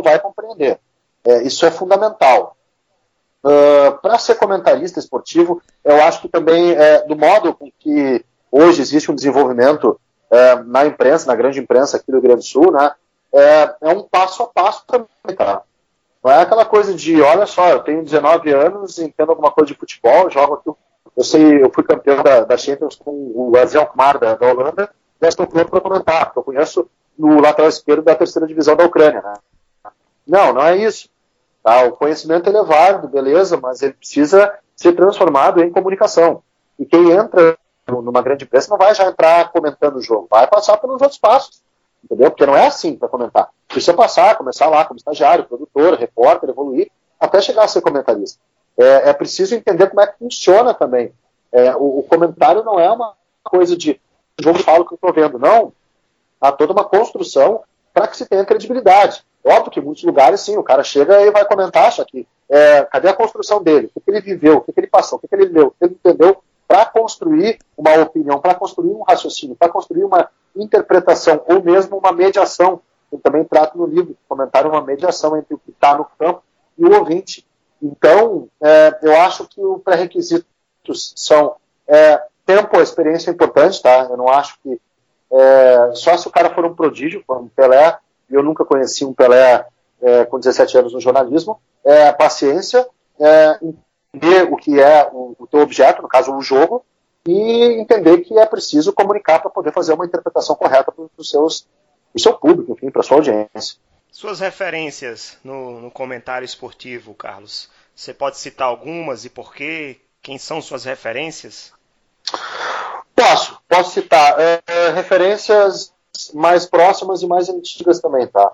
vai 0.02 0.18
compreender. 0.18 0.78
É, 1.24 1.42
isso 1.42 1.66
é 1.66 1.70
fundamental. 1.70 2.56
Uh, 3.44 3.98
Para 4.00 4.18
ser 4.18 4.36
comentarista 4.36 4.98
esportivo, 4.98 5.62
eu 5.84 6.02
acho 6.02 6.22
que 6.22 6.28
também, 6.28 6.72
é, 6.72 7.06
do 7.06 7.16
modo 7.16 7.54
com 7.54 7.70
que 7.78 8.24
hoje 8.50 8.80
existe 8.80 9.10
um 9.10 9.14
desenvolvimento 9.14 10.00
é, 10.30 10.56
na 10.62 10.86
imprensa, 10.86 11.26
na 11.26 11.36
grande 11.36 11.60
imprensa 11.60 11.96
aqui 11.96 12.06
do 12.06 12.14
Rio 12.14 12.22
Grande 12.22 12.40
do 12.40 12.44
Sul, 12.44 12.72
né, 12.72 12.90
é, 13.34 13.74
é 13.80 13.88
um 13.90 14.02
passo 14.02 14.42
a 14.42 14.46
passo 14.46 14.84
também, 14.86 15.36
tá? 15.36 15.62
Não 16.22 16.32
é 16.32 16.42
aquela 16.42 16.64
coisa 16.64 16.94
de, 16.94 17.20
olha 17.20 17.46
só, 17.46 17.68
eu 17.68 17.80
tenho 17.80 18.04
19 18.04 18.50
anos, 18.52 18.98
entendo 18.98 19.30
alguma 19.30 19.50
coisa 19.50 19.72
de 19.72 19.78
futebol, 19.78 20.30
jogo 20.30 20.54
aqui. 20.54 20.70
Eu 21.16 21.24
sei, 21.24 21.62
eu 21.62 21.70
fui 21.72 21.84
campeão 21.84 22.22
da, 22.22 22.44
da 22.44 22.56
Champions 22.56 22.96
com 22.96 23.10
o 23.34 23.56
Azel 23.56 23.86
Kumar 23.86 24.18
da, 24.18 24.34
da 24.34 24.46
Holanda, 24.46 24.90
já 25.20 25.28
estou 25.28 25.46
pronto 25.46 25.70
para 25.70 25.80
comentar, 25.80 26.26
porque 26.26 26.38
eu 26.38 26.44
conheço 26.44 26.88
no 27.18 27.40
lateral 27.40 27.68
esquerdo 27.68 28.02
da 28.02 28.14
terceira 28.14 28.46
divisão 28.46 28.76
da 28.76 28.84
Ucrânia. 28.84 29.20
Né? 29.20 29.34
Não, 30.26 30.52
não 30.52 30.62
é 30.62 30.76
isso. 30.76 31.08
Tá? 31.62 31.84
O 31.84 31.92
conhecimento 31.92 32.48
é 32.48 32.64
válido, 32.64 33.08
beleza, 33.08 33.56
mas 33.56 33.82
ele 33.82 33.94
precisa 33.94 34.52
ser 34.76 34.92
transformado 34.92 35.60
em 35.60 35.72
comunicação. 35.72 36.42
E 36.78 36.86
quem 36.86 37.10
entra 37.10 37.58
numa 37.88 38.22
grande 38.22 38.44
empresa 38.44 38.68
não 38.70 38.78
vai 38.78 38.94
já 38.94 39.08
entrar 39.08 39.50
comentando 39.50 39.96
o 39.96 40.02
jogo, 40.02 40.28
vai 40.30 40.46
passar 40.46 40.76
pelos 40.76 41.00
outros 41.00 41.18
passos 41.18 41.62
entendeu? 42.10 42.30
Porque 42.30 42.46
não 42.46 42.56
é 42.56 42.66
assim 42.66 42.96
para 42.96 43.08
comentar. 43.08 43.50
Precisa 43.68 43.94
passar, 43.94 44.36
começar 44.36 44.66
lá 44.68 44.84
como 44.84 44.98
estagiário, 44.98 45.44
produtor, 45.44 45.94
repórter, 45.94 46.48
evoluir, 46.48 46.90
até 47.20 47.40
chegar 47.40 47.64
a 47.64 47.68
ser 47.68 47.82
comentarista. 47.82 48.40
É, 48.78 49.10
é 49.10 49.12
preciso 49.12 49.54
entender 49.54 49.88
como 49.88 50.00
é 50.00 50.06
que 50.06 50.18
funciona 50.18 50.72
também. 50.72 51.12
É, 51.52 51.74
o, 51.76 51.98
o, 51.98 52.02
comentário 52.02 52.64
não 52.64 52.78
é 52.78 52.90
uma 52.90 53.14
coisa 53.42 53.76
de 53.76 54.00
jogo 54.40 54.58
falo 54.58 54.84
que 54.86 54.92
eu 54.92 54.96
estou 54.96 55.12
vendo, 55.12 55.38
não. 55.38 55.72
Há 56.40 56.52
toda 56.52 56.72
uma 56.72 56.84
construção 56.84 57.62
para 57.92 58.06
que 58.06 58.16
se 58.16 58.26
tenha 58.26 58.44
credibilidade. 58.44 59.24
Óbvio 59.44 59.70
que 59.70 59.80
em 59.80 59.82
muitos 59.82 60.04
lugares, 60.04 60.40
sim, 60.40 60.56
o 60.56 60.62
cara 60.62 60.84
chega 60.84 61.20
e 61.22 61.30
vai 61.30 61.44
comentar, 61.44 61.86
acha 61.86 62.04
que 62.04 62.26
é, 62.48 62.82
cadê 62.84 63.08
a 63.08 63.14
construção 63.14 63.62
dele? 63.62 63.90
O 63.94 64.00
que, 64.00 64.10
ele 64.10 64.20
viveu? 64.20 64.58
O 64.58 64.60
que, 64.60 64.72
ele 64.76 64.86
passou? 64.86 65.18
O 65.18 65.20
que, 65.20 65.28
que 65.28 65.34
ele 65.34 65.46
leu? 65.46 65.68
O 65.68 65.70
que 65.70 65.84
ele 65.84 65.94
entendeu 65.94 66.42
para 66.66 66.84
construir 66.84 67.58
uma 67.76 67.94
opinião, 68.02 68.40
para 68.40 68.54
construir 68.54 68.90
um 68.90 69.02
raciocínio, 69.02 69.56
para 69.56 69.68
construir 69.68 70.04
uma 70.04 70.28
interpretação 70.62 71.42
ou 71.46 71.62
mesmo 71.62 71.96
uma 71.96 72.12
mediação. 72.12 72.80
Eu 73.10 73.18
também 73.18 73.44
trato 73.44 73.76
no 73.78 73.86
livro, 73.86 74.16
comentário 74.28 74.70
uma 74.70 74.82
mediação 74.82 75.36
entre 75.36 75.54
o 75.54 75.58
que 75.58 75.70
está 75.70 75.96
no 75.96 76.06
campo 76.18 76.42
e 76.76 76.84
o 76.84 76.98
ouvinte. 76.98 77.46
Então, 77.82 78.48
é, 78.60 78.98
eu 79.02 79.16
acho 79.20 79.46
que 79.46 79.60
os 79.60 79.82
pré-requisitos 79.82 81.12
são 81.16 81.56
é, 81.86 82.22
tempo, 82.44 82.80
experiência 82.80 83.30
é 83.30 83.34
importante, 83.34 83.82
tá? 83.82 84.06
Eu 84.10 84.16
não 84.16 84.28
acho 84.28 84.58
que 84.62 84.80
é, 85.30 85.90
só 85.94 86.16
se 86.16 86.26
o 86.26 86.30
cara 86.30 86.54
for 86.54 86.64
um 86.64 86.74
prodígio, 86.74 87.22
como 87.26 87.42
um 87.42 87.48
Pelé, 87.48 87.98
e 88.30 88.34
eu 88.34 88.42
nunca 88.42 88.64
conheci 88.64 89.04
um 89.04 89.12
Pelé 89.12 89.66
é, 90.00 90.24
com 90.24 90.38
17 90.38 90.78
anos 90.78 90.92
no 90.92 91.00
jornalismo, 91.00 91.60
é, 91.84 92.12
paciência, 92.12 92.86
é, 93.18 93.58
entender 93.62 94.52
o 94.52 94.56
que 94.56 94.80
é 94.80 95.08
o, 95.12 95.34
o 95.38 95.46
teu 95.46 95.60
objeto, 95.60 96.02
no 96.02 96.08
caso 96.08 96.34
o 96.34 96.42
jogo, 96.42 96.84
e 97.26 97.80
entender 97.80 98.18
que 98.18 98.38
é 98.38 98.46
preciso 98.46 98.92
comunicar 98.92 99.40
para 99.40 99.50
poder 99.50 99.72
fazer 99.72 99.92
uma 99.92 100.06
interpretação 100.06 100.56
correta 100.56 100.92
para 100.92 101.04
o 101.04 102.18
seu 102.18 102.34
público, 102.34 102.72
enfim, 102.72 102.90
para 102.90 103.02
sua 103.02 103.18
audiência. 103.18 103.78
Suas 104.10 104.40
referências 104.40 105.36
no, 105.44 105.80
no, 105.80 105.90
comentário 105.90 106.44
esportivo, 106.44 107.14
Carlos, 107.14 107.68
você 107.94 108.14
pode 108.14 108.38
citar 108.38 108.68
algumas 108.68 109.24
e 109.24 109.30
por 109.30 109.54
quê? 109.54 110.00
Quem 110.22 110.38
são 110.38 110.60
suas 110.60 110.84
referências? 110.84 111.72
Posso, 113.14 113.60
posso 113.68 113.92
citar. 113.92 114.40
É, 114.40 114.62
é, 114.66 114.90
referências 114.90 115.92
mais 116.32 116.66
próximas 116.66 117.22
e 117.22 117.26
mais 117.26 117.48
antigas 117.48 118.00
também, 118.00 118.26
tá? 118.26 118.52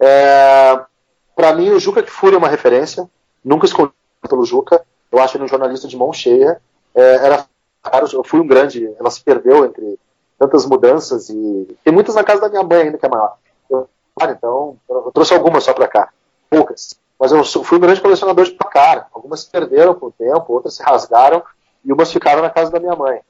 É, 0.00 0.80
para 1.34 1.54
mim, 1.54 1.70
o 1.70 1.80
Juca 1.80 2.02
Kfouri 2.02 2.36
é 2.36 2.38
uma 2.38 2.48
referência, 2.48 3.08
nunca 3.44 3.66
escondi 3.66 3.92
pelo 4.28 4.44
Juca, 4.44 4.84
eu 5.10 5.18
acho 5.18 5.36
ele 5.36 5.44
um 5.44 5.48
jornalista 5.48 5.88
de 5.88 5.96
mão 5.96 6.12
cheia, 6.12 6.60
é, 6.94 7.14
era 7.16 7.45
eu 8.12 8.24
fui 8.24 8.40
um 8.40 8.46
grande, 8.46 8.92
ela 8.98 9.10
se 9.10 9.22
perdeu 9.22 9.64
entre 9.64 9.98
tantas 10.38 10.66
mudanças 10.66 11.28
e 11.30 11.76
tem 11.82 11.92
muitas 11.92 12.14
na 12.14 12.24
casa 12.24 12.42
da 12.42 12.48
minha 12.48 12.62
mãe 12.62 12.82
ainda 12.82 12.98
que 12.98 13.06
é 13.06 13.08
maior. 13.08 13.36
Eu, 13.70 13.88
então, 14.22 14.76
eu 14.88 15.10
trouxe 15.12 15.34
algumas 15.34 15.64
só 15.64 15.72
para 15.72 15.88
cá, 15.88 16.10
poucas. 16.50 16.98
Mas 17.18 17.32
eu 17.32 17.42
fui 17.44 17.78
um 17.78 17.80
grande 17.80 18.00
colecionador 18.00 18.44
de 18.44 18.52
placar. 18.52 19.08
Algumas 19.12 19.40
se 19.40 19.50
perderam 19.50 19.94
com 19.94 20.06
o 20.06 20.12
tempo, 20.12 20.52
outras 20.52 20.74
se 20.74 20.82
rasgaram 20.82 21.42
e 21.84 21.92
umas 21.92 22.12
ficaram 22.12 22.42
na 22.42 22.50
casa 22.50 22.70
da 22.70 22.78
minha 22.78 22.94
mãe. 22.94 23.20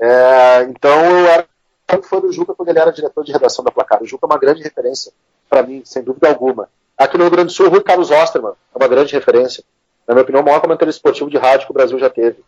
É, 0.00 0.62
então 0.62 0.98
eu 1.04 1.26
era 1.26 1.46
muito 1.92 2.08
fã 2.08 2.18
do 2.18 2.32
Juca 2.32 2.54
quando 2.54 2.68
ele 2.70 2.78
era 2.78 2.92
diretor 2.92 3.24
de 3.24 3.32
redação 3.32 3.64
da 3.64 3.70
Placar. 3.70 4.02
O 4.02 4.06
Juca 4.06 4.26
é 4.26 4.30
uma 4.32 4.38
grande 4.38 4.62
referência 4.62 5.12
para 5.48 5.62
mim, 5.62 5.82
sem 5.84 6.02
dúvida 6.02 6.28
alguma. 6.28 6.68
Aqui 6.96 7.16
no 7.16 7.24
Rio 7.24 7.30
Grande 7.32 7.46
do 7.46 7.52
Sul, 7.52 7.66
o 7.66 7.70
Rui 7.70 7.82
Carlos 7.82 8.10
Osterman 8.10 8.52
é 8.74 8.78
uma 8.78 8.88
grande 8.88 9.12
referência. 9.12 9.64
Na 10.06 10.14
minha 10.14 10.22
opinião, 10.22 10.42
o 10.42 10.44
maior 10.44 10.60
comentário 10.60 10.90
esportivo 10.90 11.30
de 11.30 11.38
rádio 11.38 11.66
que 11.66 11.72
o 11.72 11.74
Brasil 11.74 11.98
já 11.98 12.10
teve. 12.10 12.42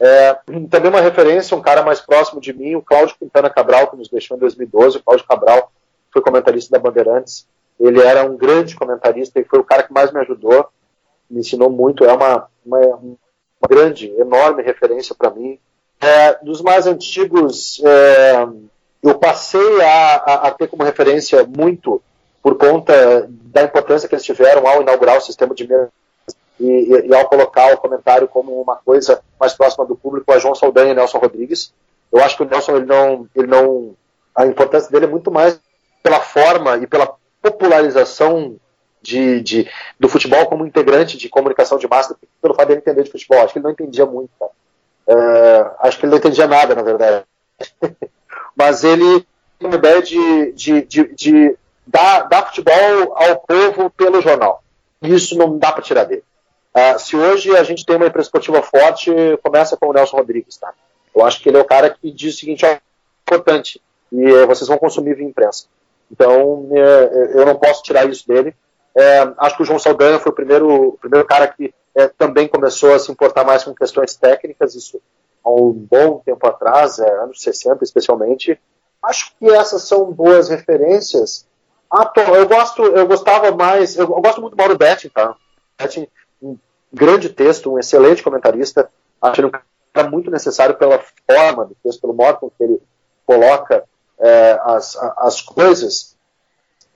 É, 0.00 0.38
também 0.70 0.90
uma 0.90 1.00
referência, 1.00 1.56
um 1.56 1.60
cara 1.60 1.82
mais 1.82 2.00
próximo 2.00 2.40
de 2.40 2.52
mim, 2.52 2.76
o 2.76 2.82
Cláudio 2.82 3.16
Quintana 3.18 3.50
Cabral, 3.50 3.88
que 3.88 3.96
nos 3.96 4.08
deixou 4.08 4.36
em 4.36 4.40
2012. 4.40 4.98
O 4.98 5.02
Cláudio 5.02 5.26
Cabral 5.26 5.72
foi 6.12 6.22
comentarista 6.22 6.70
da 6.70 6.78
Bandeirantes. 6.78 7.46
Ele 7.80 8.00
era 8.00 8.24
um 8.24 8.36
grande 8.36 8.76
comentarista 8.76 9.40
e 9.40 9.44
foi 9.44 9.58
o 9.58 9.64
cara 9.64 9.82
que 9.82 9.92
mais 9.92 10.12
me 10.12 10.20
ajudou, 10.20 10.68
me 11.28 11.40
ensinou 11.40 11.70
muito. 11.70 12.04
É 12.04 12.12
uma, 12.12 12.48
uma, 12.64 12.78
uma 12.78 13.68
grande, 13.68 14.08
enorme 14.18 14.62
referência 14.62 15.14
para 15.14 15.30
mim. 15.30 15.58
É, 16.00 16.44
dos 16.44 16.60
mais 16.62 16.86
antigos, 16.86 17.82
é, 17.84 18.46
eu 19.02 19.18
passei 19.18 19.82
a, 19.82 20.14
a, 20.14 20.34
a, 20.48 20.50
ter 20.52 20.68
como 20.68 20.84
referência 20.84 21.44
muito 21.44 22.00
por 22.40 22.56
conta 22.56 23.28
da 23.28 23.64
importância 23.64 24.08
que 24.08 24.14
eles 24.14 24.24
tiveram 24.24 24.66
ao 24.66 24.80
inaugurar 24.80 25.18
o 25.18 25.20
sistema 25.20 25.54
de 25.54 25.68
e, 26.58 26.64
e, 26.64 27.08
e, 27.08 27.14
ao 27.14 27.28
colocar 27.28 27.72
o 27.72 27.78
comentário 27.78 28.28
como 28.28 28.60
uma 28.60 28.76
coisa 28.76 29.22
mais 29.38 29.54
próxima 29.54 29.86
do 29.86 29.96
público, 29.96 30.32
a 30.32 30.38
João 30.38 30.54
Saldanha 30.54 30.92
e 30.92 30.94
Nelson 30.94 31.18
Rodrigues. 31.18 31.72
Eu 32.12 32.22
acho 32.22 32.36
que 32.36 32.42
o 32.42 32.46
Nelson, 32.46 32.76
ele 32.76 32.86
não, 32.86 33.28
ele 33.34 33.46
não, 33.46 33.94
a 34.34 34.46
importância 34.46 34.90
dele 34.90 35.04
é 35.04 35.08
muito 35.08 35.30
mais 35.30 35.60
pela 36.02 36.20
forma 36.20 36.76
e 36.78 36.86
pela 36.86 37.14
popularização 37.40 38.56
de, 39.00 39.40
de 39.40 39.70
do 39.98 40.08
futebol 40.08 40.46
como 40.46 40.66
integrante 40.66 41.16
de 41.16 41.28
comunicação 41.28 41.78
de 41.78 41.86
massa, 41.86 42.16
pelo 42.42 42.54
fato 42.54 42.68
dele 42.68 42.80
entender 42.80 43.04
de 43.04 43.10
futebol. 43.10 43.40
Acho 43.40 43.52
que 43.52 43.58
ele 43.58 43.64
não 43.64 43.72
entendia 43.72 44.06
muito. 44.06 44.30
É, 45.06 45.70
acho 45.80 45.98
que 45.98 46.04
ele 46.04 46.10
não 46.10 46.18
entendia 46.18 46.46
nada, 46.46 46.74
na 46.74 46.82
verdade. 46.82 47.24
Mas 48.56 48.84
ele 48.84 49.26
tem 49.58 49.68
uma 49.68 49.76
ideia 49.76 50.02
de, 50.02 50.52
de, 50.52 50.82
de, 50.82 51.14
de 51.14 51.56
dar, 51.86 52.22
dar 52.22 52.46
futebol 52.46 53.14
ao 53.16 53.40
povo 53.40 53.90
pelo 53.90 54.20
jornal. 54.20 54.62
Isso 55.00 55.36
não 55.38 55.58
dá 55.58 55.72
para 55.72 55.82
tirar 55.82 56.04
dele. 56.04 56.24
Uh, 56.78 56.98
se 56.98 57.16
hoje 57.16 57.56
a 57.56 57.64
gente 57.64 57.84
tem 57.84 57.96
uma 57.96 58.06
empresa 58.06 58.26
esportiva 58.26 58.62
forte, 58.62 59.10
começa 59.42 59.76
com 59.76 59.88
o 59.88 59.92
Nelson 59.92 60.16
Rodrigues, 60.16 60.56
tá? 60.56 60.72
Eu 61.14 61.24
acho 61.24 61.42
que 61.42 61.48
ele 61.48 61.58
é 61.58 61.60
o 61.60 61.64
cara 61.64 61.90
que 61.90 62.10
diz 62.12 62.34
o 62.34 62.38
seguinte, 62.38 62.64
é 62.64 62.80
importante, 63.22 63.82
e 64.12 64.24
é, 64.24 64.46
vocês 64.46 64.68
vão 64.68 64.78
consumir 64.78 65.14
via 65.14 65.26
imprensa. 65.26 65.66
Então, 66.10 66.68
é, 66.70 67.32
eu 67.34 67.44
não 67.44 67.56
posso 67.56 67.82
tirar 67.82 68.08
isso 68.08 68.26
dele. 68.28 68.54
É, 68.94 69.28
acho 69.38 69.56
que 69.56 69.62
o 69.62 69.64
João 69.64 69.78
Saldanha 69.78 70.20
foi 70.20 70.30
o 70.30 70.34
primeiro, 70.34 70.88
o 70.88 70.98
primeiro 70.98 71.26
cara 71.26 71.48
que 71.48 71.74
também 72.16 72.46
começou 72.46 72.94
a 72.94 72.98
se 73.00 73.10
importar 73.10 73.42
mais 73.44 73.64
com 73.64 73.74
questões 73.74 74.14
técnicas, 74.14 74.76
isso 74.76 75.00
há 75.44 75.50
um 75.50 75.72
bom 75.72 76.22
tempo 76.24 76.46
atrás, 76.46 77.00
é, 77.00 77.10
anos 77.22 77.42
60 77.42 77.82
especialmente. 77.82 78.58
Acho 79.02 79.32
que 79.36 79.50
essas 79.50 79.82
são 79.82 80.12
boas 80.12 80.48
referências. 80.48 81.46
Ah, 81.90 82.10
eu 82.36 82.46
gosto, 82.46 82.84
eu 82.84 83.06
gostava 83.06 83.50
mais, 83.50 83.96
eu, 83.96 84.04
eu 84.04 84.20
gosto 84.20 84.40
muito 84.40 84.54
do 84.54 84.58
Mauro 84.58 84.76
Betting, 84.76 85.08
tá? 85.08 85.34
Betting, 85.78 86.06
grande 86.92 87.28
texto, 87.28 87.72
um 87.72 87.78
excelente 87.78 88.22
comentarista. 88.22 88.90
Acho 89.20 89.40
ele 89.40 89.48
um 89.48 89.50
cara 89.50 90.08
muito 90.08 90.30
necessário 90.30 90.76
pela 90.76 91.02
forma 91.30 91.66
do 91.66 91.76
texto, 91.82 92.00
pelo 92.00 92.14
modo 92.14 92.38
com 92.38 92.50
que 92.50 92.62
ele 92.62 92.80
coloca 93.26 93.84
é, 94.18 94.60
as, 94.64 94.96
as 95.18 95.40
coisas. 95.40 96.16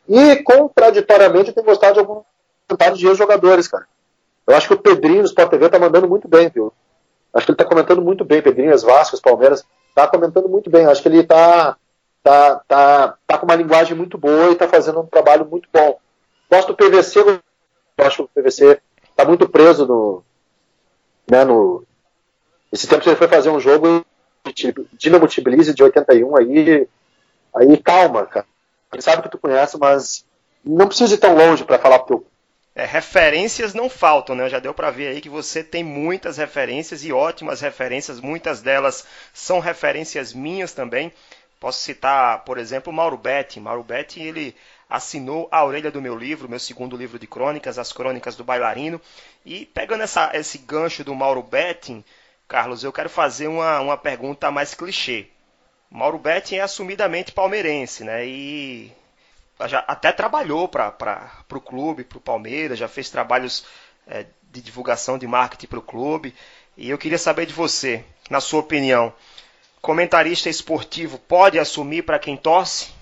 E, 0.09 0.37
contraditoriamente, 0.43 1.49
eu 1.49 1.55
tenho 1.55 1.67
gostado 1.67 1.95
de 1.95 2.01
alguns 2.01 2.25
comentários 2.69 2.99
de 2.99 3.15
jogadores, 3.15 3.69
cara. 3.69 3.87
Eu 4.47 4.57
acho 4.57 4.67
que 4.67 4.75
o 4.75 4.79
Pedrinho 4.79 5.23
do 5.23 5.27
Sport 5.27 5.51
TV 5.51 5.69
tá 5.69 5.79
mandando 5.79 6.09
muito 6.09 6.27
bem, 6.27 6.49
viu? 6.49 6.73
Acho 7.33 7.47
que 7.47 7.53
ele 7.53 7.59
tá 7.59 7.65
comentando 7.65 8.03
muito 8.03 8.25
bem, 8.25 8.43
Pedrinho, 8.43 8.75
as 8.75 8.83
Vascas, 8.83 9.21
Palmeiras, 9.21 9.65
tá 9.95 10.07
comentando 10.07 10.49
muito 10.49 10.69
bem. 10.69 10.87
Acho 10.87 11.01
que 11.01 11.09
ele 11.09 11.23
tá, 11.23 11.77
tá, 12.23 12.63
tá, 12.67 13.15
tá 13.27 13.39
com 13.39 13.47
uma 13.47 13.55
linguagem 13.55 13.97
muito 13.97 14.19
boa 14.19 14.51
e 14.51 14.57
tá 14.57 14.69
fazendo 14.69 15.01
um 15.01 15.07
trabalho 15.07 15.47
muito 15.47 15.69
bom. 15.73 15.99
Gosto 16.51 16.69
do 16.69 16.77
PVC, 16.77 17.41
acho 17.99 18.17
que 18.17 18.23
o 18.23 18.43
PVC 18.43 18.81
tá 19.23 19.29
muito 19.29 19.49
preso 19.49 19.87
no. 19.87 20.23
Né, 21.31 21.45
no 21.45 21.85
esse 22.73 22.87
tempo 22.87 23.07
ele 23.09 23.17
foi 23.17 23.29
fazer 23.29 23.51
um 23.51 23.61
jogo 23.61 24.05
Dinamo 24.93 25.29
Tbilisi 25.29 25.75
de 25.75 25.83
81 25.83 26.37
aí. 26.37 26.89
Aí 27.55 27.77
calma, 27.79 28.27
cara. 28.27 28.47
Ele 28.93 29.03
sabe 29.03 29.23
que 29.23 29.29
tu 29.29 29.39
conhece, 29.39 29.79
mas 29.79 30.25
não 30.65 30.87
precisa 30.87 31.15
ir 31.15 31.19
tão 31.19 31.37
longe 31.37 31.65
para 31.65 31.79
falar 31.79 31.99
pro 32.01 32.19
teu 32.19 32.33
é, 32.75 32.87
referências 32.87 33.75
não 33.75 33.91
faltam, 33.91 34.35
né? 34.35 34.49
Já 34.49 34.59
deu 34.59 34.73
para 34.73 34.91
ver 34.91 35.09
aí 35.09 35.21
que 35.21 35.29
você 35.29 35.63
tem 35.63 35.85
muitas 35.85 36.39
referências 36.39 37.05
e 37.05 37.13
ótimas 37.13 37.61
referências, 37.61 38.19
muitas 38.19 38.63
delas 38.63 39.07
são 39.33 39.61
referências 39.61 40.33
minhas 40.33 40.73
também. 40.73 41.13
Posso 41.61 41.81
citar, 41.81 42.45
por 42.45 42.59
exemplo, 42.59 42.93
Mauro 42.93 43.17
Betti. 43.19 43.61
Mauro 43.61 43.83
Betti, 43.83 44.21
ele 44.23 44.57
assinou 44.93 45.49
a 45.51 45.65
orelha 45.65 45.91
do 45.91 46.03
meu 46.03 46.15
livro, 46.15 46.51
meu 46.51 46.59
segundo 46.59 46.99
livro 46.99 47.19
de 47.19 47.27
crônicas, 47.27 47.79
As 47.79 47.95
Crônicas 47.95 48.37
do 48.37 48.45
Bailarino. 48.45 49.01
E 49.43 49.65
pegando 49.65 50.03
essa, 50.03 50.31
esse 50.35 50.59
gancho 50.59 51.03
do 51.03 51.15
Mauro 51.15 51.43
Betting, 51.43 52.05
Carlos, 52.47 52.85
eu 52.85 52.93
quero 52.93 53.09
fazer 53.09 53.49
uma, 53.49 53.81
uma 53.81 53.97
pergunta 53.97 54.51
mais 54.51 54.75
clichê. 54.75 55.29
Mauro 55.91 56.19
Betting 56.19 56.57
é 56.57 56.61
assumidamente 56.61 57.33
palmeirense, 57.33 58.05
né? 58.05 58.27
E 58.27 58.93
já 59.67 59.79
até 59.89 60.13
trabalhou 60.13 60.69
para 60.69 60.95
o 61.51 61.61
clube, 61.61 62.05
para 62.05 62.19
o 62.19 62.21
Palmeiras, 62.21 62.79
já 62.79 62.87
fez 62.87 63.09
trabalhos 63.09 63.65
é, 64.07 64.27
de 64.51 64.61
divulgação 64.61 65.17
de 65.17 65.27
marketing 65.27 65.69
para 65.69 65.79
o 65.79 65.83
clube. 65.83 66.35
E 66.77 66.91
eu 66.91 66.99
queria 66.99 67.19
saber 67.19 67.47
de 67.47 67.55
você, 67.55 68.05
na 68.29 68.41
sua 68.41 68.61
opinião, 68.61 69.11
comentarista 69.81 70.51
esportivo 70.51 71.19
pode 71.19 71.59
assumir 71.59 72.03
para 72.03 72.19
quem 72.19 72.37
torce? 72.37 73.01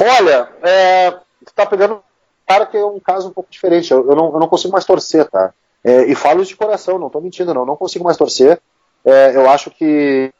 Olha, 0.00 0.48
é, 0.62 1.14
está 1.46 1.66
pegando 1.66 2.02
cara 2.46 2.66
que 2.66 2.76
é 2.76 2.84
um 2.84 3.00
caso 3.00 3.28
um 3.28 3.32
pouco 3.32 3.50
diferente. 3.50 3.90
Eu, 3.90 4.08
eu, 4.08 4.16
não, 4.16 4.32
eu 4.32 4.40
não, 4.40 4.48
consigo 4.48 4.72
mais 4.72 4.84
torcer, 4.84 5.28
tá? 5.28 5.52
É, 5.84 6.04
e 6.04 6.14
falo 6.14 6.42
isso 6.42 6.50
de 6.50 6.56
coração, 6.56 6.98
não 6.98 7.08
estou 7.08 7.22
mentindo, 7.22 7.54
não. 7.54 7.66
Não 7.66 7.76
consigo 7.76 8.04
mais 8.04 8.16
torcer. 8.16 8.60
É, 9.04 9.36
eu 9.36 9.48
acho 9.48 9.70
que 9.70 10.32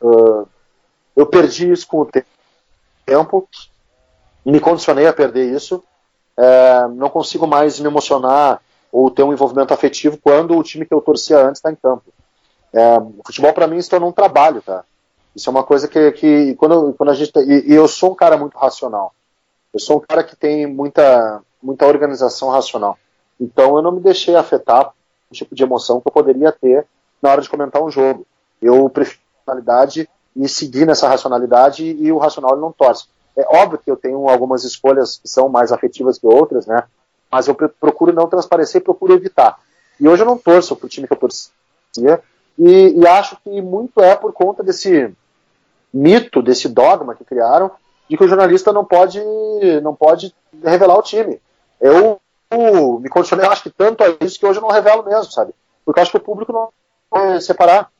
uh, 0.00 0.48
eu 1.16 1.26
perdi 1.26 1.70
isso 1.70 1.86
com 1.86 2.00
o 2.00 2.06
tempo 2.06 3.48
me 4.44 4.60
condicionei 4.60 5.06
a 5.06 5.12
perder 5.12 5.52
isso. 5.52 5.82
É, 6.36 6.88
não 6.88 7.10
consigo 7.10 7.46
mais 7.46 7.78
me 7.78 7.86
emocionar 7.86 8.60
ou 8.90 9.10
ter 9.10 9.22
um 9.22 9.32
envolvimento 9.32 9.74
afetivo 9.74 10.18
quando 10.18 10.56
o 10.56 10.62
time 10.62 10.86
que 10.86 10.94
eu 10.94 11.00
torcia 11.00 11.38
antes 11.38 11.58
está 11.58 11.70
em 11.70 11.76
campo. 11.76 12.04
É, 12.72 12.98
o 12.98 13.22
futebol 13.26 13.52
para 13.52 13.66
mim 13.66 13.80
se 13.80 13.90
tornou 13.90 14.08
um 14.08 14.12
trabalho, 14.12 14.62
tá? 14.62 14.84
Isso 15.34 15.48
é 15.48 15.52
uma 15.52 15.62
coisa 15.62 15.86
que, 15.86 16.12
que 16.12 16.54
quando, 16.56 16.92
quando 16.94 17.10
a 17.10 17.14
gente 17.14 17.32
e, 17.38 17.72
e, 17.72 17.74
eu 17.74 17.86
sou 17.86 18.12
um 18.12 18.14
cara 18.14 18.36
muito 18.36 18.56
racional. 18.58 19.14
Eu 19.72 19.78
sou 19.78 19.98
um 19.98 20.00
cara 20.00 20.24
que 20.24 20.34
tem 20.34 20.66
muita 20.66 21.42
muita 21.62 21.86
organização 21.86 22.48
racional. 22.48 22.98
Então 23.40 23.76
eu 23.76 23.82
não 23.82 23.92
me 23.92 24.00
deixei 24.00 24.34
afetar 24.34 24.92
o 25.30 25.34
tipo 25.34 25.54
de 25.54 25.62
emoção 25.62 26.00
que 26.00 26.08
eu 26.08 26.12
poderia 26.12 26.50
ter 26.50 26.86
na 27.22 27.30
hora 27.30 27.42
de 27.42 27.48
comentar 27.48 27.82
um 27.82 27.90
jogo. 27.90 28.26
Eu 28.60 28.88
prefiro 28.88 29.20
racionalidade 29.38 30.08
e 30.34 30.48
seguir 30.48 30.86
nessa 30.86 31.08
racionalidade 31.08 31.84
e 31.84 32.10
o 32.10 32.18
racional 32.18 32.56
não 32.56 32.72
torce. 32.72 33.06
É 33.36 33.46
óbvio 33.56 33.78
que 33.78 33.90
eu 33.90 33.96
tenho 33.96 34.28
algumas 34.28 34.64
escolhas 34.64 35.18
que 35.18 35.28
são 35.28 35.48
mais 35.48 35.70
afetivas 35.70 36.18
que 36.18 36.26
outras, 36.26 36.66
né? 36.66 36.84
Mas 37.30 37.46
eu 37.46 37.54
procuro 37.54 38.12
não 38.12 38.26
transparecer 38.26 38.82
procuro 38.82 39.14
evitar. 39.14 39.58
E 39.98 40.08
hoje 40.08 40.22
eu 40.22 40.26
não 40.26 40.36
torço 40.36 40.74
para 40.74 40.86
o 40.86 40.88
time 40.88 41.06
que 41.06 41.12
eu 41.12 41.16
torcia 41.16 42.20
e, 42.58 42.94
e 42.94 43.06
acho 43.06 43.36
que 43.42 43.62
muito 43.62 44.00
é 44.00 44.14
por 44.14 44.32
conta 44.32 44.62
desse 44.62 45.14
mito, 45.92 46.42
desse 46.42 46.68
dogma 46.68 47.14
que 47.14 47.24
criaram 47.24 47.70
de 48.08 48.16
que 48.16 48.24
o 48.24 48.28
jornalista 48.28 48.72
não 48.72 48.84
pode, 48.84 49.20
não 49.82 49.94
pode 49.94 50.34
revelar 50.64 50.98
o 50.98 51.02
time. 51.02 51.40
Eu, 51.80 52.20
me 53.00 53.08
condicionei, 53.08 53.46
acho 53.46 53.62
que 53.62 53.70
tanto 53.70 54.02
a 54.02 54.16
isso 54.20 54.38
que 54.38 54.44
hoje 54.44 54.58
eu 54.58 54.62
não 54.62 54.70
revelo 54.70 55.04
mesmo, 55.04 55.30
sabe? 55.30 55.54
Porque 55.84 56.00
acho 56.00 56.10
que 56.10 56.16
o 56.16 56.20
público 56.22 56.52
não 56.52 56.68
vai 57.10 57.40
separar. 57.40 57.90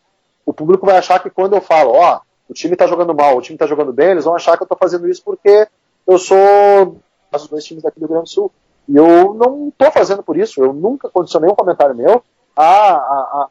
O 0.44 0.53
público 0.53 0.85
vai 0.85 0.98
achar 0.98 1.20
que 1.20 1.31
quando 1.31 1.55
eu 1.55 1.61
falo, 1.61 1.92
ó, 1.92 2.20
o 2.48 2.53
time 2.53 2.72
está 2.72 2.87
jogando 2.87 3.14
mal, 3.14 3.37
o 3.37 3.40
time 3.40 3.55
está 3.55 3.66
jogando 3.66 3.92
bem, 3.92 4.11
eles 4.11 4.24
vão 4.24 4.35
achar 4.35 4.57
que 4.57 4.62
eu 4.62 4.64
estou 4.64 4.76
fazendo 4.76 5.09
isso 5.09 5.22
porque 5.24 5.68
eu 6.07 6.18
sou 6.18 7.00
dos 7.31 7.46
dois 7.46 7.64
times 7.64 7.85
daqui 7.85 8.00
do 8.00 8.07
Rio 8.07 8.14
Grande 8.14 8.24
do 8.24 8.35
Sul. 8.35 8.53
E 8.88 8.96
eu 8.96 9.35
não 9.35 9.68
estou 9.68 9.92
fazendo 9.92 10.22
por 10.22 10.37
isso, 10.37 10.61
eu 10.61 10.72
nunca 10.72 11.09
condicionei 11.09 11.48
um 11.48 11.55
comentário 11.55 11.94
meu 11.94 12.24
a, 12.57 12.92
a, 12.92 13.48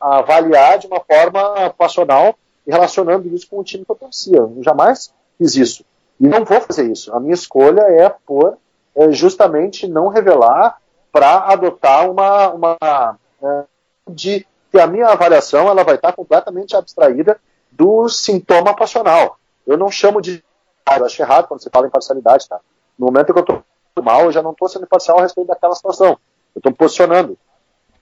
a, 0.00 0.18
avaliar 0.18 0.78
de 0.78 0.86
uma 0.86 1.00
forma 1.00 1.70
passional 1.76 2.34
e 2.66 2.70
relacionando 2.70 3.28
isso 3.34 3.48
com 3.48 3.58
o 3.58 3.64
time 3.64 3.84
que 3.84 3.90
eu 3.90 3.96
torcia. 3.96 4.36
Eu 4.36 4.62
jamais 4.62 5.12
fiz 5.38 5.56
isso. 5.56 5.84
E 6.20 6.26
não 6.26 6.44
vou 6.44 6.60
fazer 6.60 6.90
isso. 6.90 7.14
A 7.14 7.20
minha 7.20 7.34
escolha 7.34 7.80
é 7.82 8.08
por 8.08 8.56
é, 8.94 9.10
justamente 9.12 9.88
não 9.88 10.08
revelar 10.08 10.78
para 11.10 11.52
adotar 11.52 12.10
uma, 12.10 12.50
uma 12.50 13.18
é, 13.42 13.64
de 14.08 14.46
que 14.70 14.78
a 14.78 14.86
minha 14.86 15.08
avaliação 15.08 15.68
ela 15.68 15.84
vai 15.84 15.96
estar 15.96 16.12
completamente 16.12 16.74
abstraída 16.74 17.38
do 17.70 18.08
sintoma 18.08 18.74
passional. 18.74 19.38
Eu 19.66 19.76
não 19.76 19.90
chamo 19.90 20.20
de. 20.20 20.42
Eu 20.96 21.04
acho 21.04 21.22
errado 21.22 21.46
quando 21.46 21.62
você 21.62 21.70
fala 21.70 21.86
em 21.86 21.90
parcialidade, 21.90 22.48
tá? 22.48 22.60
No 22.98 23.06
momento 23.06 23.32
que 23.32 23.38
eu 23.38 23.42
estou 23.42 23.64
mal, 24.02 24.24
eu 24.24 24.32
já 24.32 24.42
não 24.42 24.52
estou 24.52 24.68
sendo 24.68 24.84
imparcial 24.84 25.18
a 25.18 25.22
respeito 25.22 25.48
daquela 25.48 25.74
situação. 25.74 26.18
Eu 26.54 26.58
estou 26.58 26.72
me 26.72 26.76
posicionando. 26.76 27.38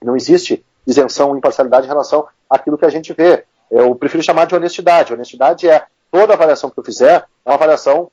Não 0.01 0.15
existe 0.15 0.65
isenção 0.85 1.29
ou 1.29 1.37
imparcialidade 1.37 1.85
em 1.85 1.89
relação 1.89 2.27
àquilo 2.49 2.77
que 2.77 2.85
a 2.85 2.89
gente 2.89 3.13
vê. 3.13 3.45
Eu 3.71 3.95
prefiro 3.95 4.21
chamar 4.21 4.45
de 4.45 4.55
honestidade. 4.55 5.13
Honestidade 5.13 5.69
é 5.69 5.85
toda 6.11 6.33
avaliação 6.33 6.69
que 6.69 6.79
eu 6.79 6.83
fizer 6.83 7.25
é 7.45 7.49
uma 7.49 7.55
avaliação 7.55 8.11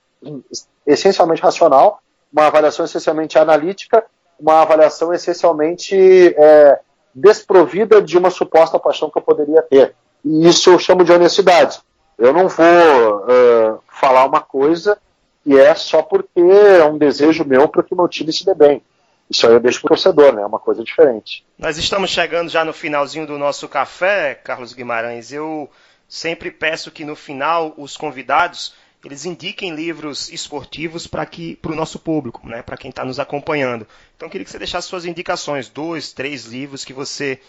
essencialmente 0.86 1.42
racional, 1.42 2.00
uma 2.32 2.46
avaliação 2.46 2.84
essencialmente 2.84 3.38
analítica, 3.38 4.04
uma 4.38 4.62
avaliação 4.62 5.12
essencialmente 5.12 5.96
é, 6.36 6.80
desprovida 7.14 8.00
de 8.00 8.16
uma 8.16 8.30
suposta 8.30 8.78
paixão 8.78 9.10
que 9.10 9.18
eu 9.18 9.22
poderia 9.22 9.62
ter. 9.62 9.94
E 10.24 10.48
isso 10.48 10.70
eu 10.70 10.78
chamo 10.78 11.04
de 11.04 11.12
honestidade. 11.12 11.80
Eu 12.16 12.32
não 12.32 12.48
vou 12.48 12.64
uh, 12.66 13.78
falar 13.88 14.24
uma 14.24 14.40
coisa 14.40 14.98
que 15.44 15.58
é 15.58 15.74
só 15.74 16.02
porque 16.02 16.40
é 16.40 16.84
um 16.84 16.98
desejo 16.98 17.44
meu 17.44 17.68
para 17.68 17.82
que 17.82 17.94
meu 17.94 18.08
time 18.08 18.32
se 18.32 18.44
dê 18.44 18.54
bem. 18.54 18.82
Isso 19.30 19.46
aí 19.46 19.52
eu 19.52 19.60
deixo 19.60 19.80
para 19.80 19.88
o 19.88 19.90
torcedor, 19.90 20.32
né? 20.32 20.42
É 20.42 20.46
uma 20.46 20.58
coisa 20.58 20.82
diferente. 20.82 21.44
Nós 21.58 21.76
estamos 21.76 22.10
chegando 22.10 22.48
já 22.48 22.64
no 22.64 22.72
finalzinho 22.72 23.26
do 23.26 23.38
nosso 23.38 23.68
café, 23.68 24.34
Carlos 24.34 24.72
Guimarães. 24.72 25.32
Eu 25.32 25.70
sempre 26.08 26.50
peço 26.50 26.90
que 26.90 27.04
no 27.04 27.14
final 27.14 27.74
os 27.76 27.96
convidados 27.96 28.74
eles 29.04 29.24
indiquem 29.24 29.74
livros 29.74 30.30
esportivos 30.30 31.06
para 31.06 31.24
que 31.24 31.56
para 31.56 31.72
o 31.72 31.74
nosso 31.74 31.98
público, 31.98 32.46
né? 32.46 32.62
Para 32.62 32.76
quem 32.76 32.90
está 32.90 33.04
nos 33.04 33.20
acompanhando. 33.20 33.86
Então 34.16 34.26
eu 34.26 34.30
queria 34.30 34.44
que 34.44 34.50
você 34.50 34.58
deixasse 34.58 34.88
suas 34.88 35.04
indicações, 35.04 35.68
dois, 35.68 36.12
três 36.12 36.44
livros 36.46 36.84
que 36.84 36.92
você 36.92 37.40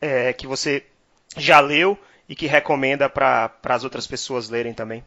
é, 0.00 0.32
que 0.32 0.46
você 0.46 0.84
já 1.36 1.60
leu 1.60 1.96
e 2.28 2.34
que 2.34 2.46
recomenda 2.46 3.08
para 3.08 3.52
as 3.64 3.84
outras 3.84 4.06
pessoas 4.06 4.48
lerem 4.48 4.74
também? 4.74 5.04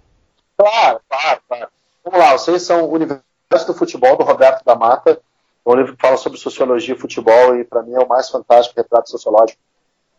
Claro, 0.58 1.02
claro, 1.10 1.42
claro. 1.48 1.68
Vamos 2.04 2.20
lá, 2.20 2.32
vocês 2.32 2.62
são 2.64 2.86
o 2.86 2.94
Universo 2.94 3.68
do 3.68 3.74
Futebol, 3.74 4.18
do 4.18 4.24
Roberto 4.24 4.64
da 4.64 4.76
Mata. 4.76 5.22
É 5.66 5.70
um 5.70 5.76
livro 5.76 5.96
que 5.96 6.02
fala 6.02 6.18
sobre 6.18 6.40
sociologia 6.40 6.96
e 6.96 6.98
futebol 6.98 7.56
e, 7.56 7.64
para 7.64 7.84
mim, 7.84 7.94
é 7.94 8.00
o 8.00 8.08
mais 8.08 8.30
fantástico 8.30 8.80
retrato 8.80 9.10
sociológico 9.10 9.60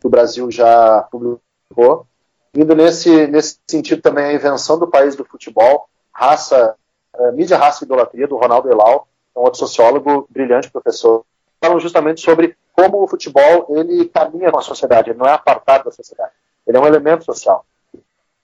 que 0.00 0.06
o 0.06 0.10
Brasil 0.10 0.50
já 0.50 1.02
publicou. 1.10 2.06
Indo 2.54 2.74
nesse, 2.74 3.26
nesse 3.28 3.58
sentido 3.66 4.02
também 4.02 4.24
a 4.24 4.32
invenção 4.32 4.78
do 4.78 4.86
país 4.86 5.16
do 5.16 5.24
futebol, 5.24 5.88
raça, 6.12 6.76
é, 7.14 7.32
mídia, 7.32 7.56
raça 7.56 7.82
e 7.82 7.86
idolatria, 7.86 8.28
do 8.28 8.36
Ronaldo 8.36 8.70
Elau, 8.70 9.08
é 9.34 9.38
um 9.38 9.42
outro 9.42 9.60
sociólogo, 9.60 10.26
brilhante 10.30 10.70
professor. 10.70 11.24
Falam 11.60 11.80
justamente 11.80 12.20
sobre 12.20 12.56
como 12.72 13.02
o 13.02 13.08
futebol 13.08 13.66
ele 13.70 14.06
caminha 14.06 14.50
com 14.50 14.58
a 14.58 14.62
sociedade, 14.62 15.10
ele 15.10 15.18
não 15.18 15.26
é 15.26 15.32
apartado 15.32 15.84
da 15.84 15.90
sociedade. 15.90 16.32
ele 16.66 16.76
é 16.76 16.80
um 16.80 16.86
elemento 16.86 17.24
social. 17.24 17.64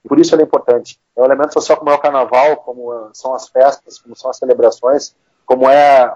Por 0.07 0.19
isso 0.19 0.35
ele 0.35 0.43
é 0.43 0.45
importante. 0.45 0.99
É 1.15 1.21
um 1.21 1.25
elemento 1.25 1.53
social 1.53 1.77
como 1.77 1.91
é 1.91 1.95
o 1.95 1.99
carnaval, 1.99 2.57
como 2.59 3.11
são 3.13 3.35
as 3.35 3.49
festas, 3.49 3.99
como 3.99 4.17
são 4.17 4.31
as 4.31 4.39
celebrações, 4.39 5.15
como 5.45 5.69
é, 5.69 6.15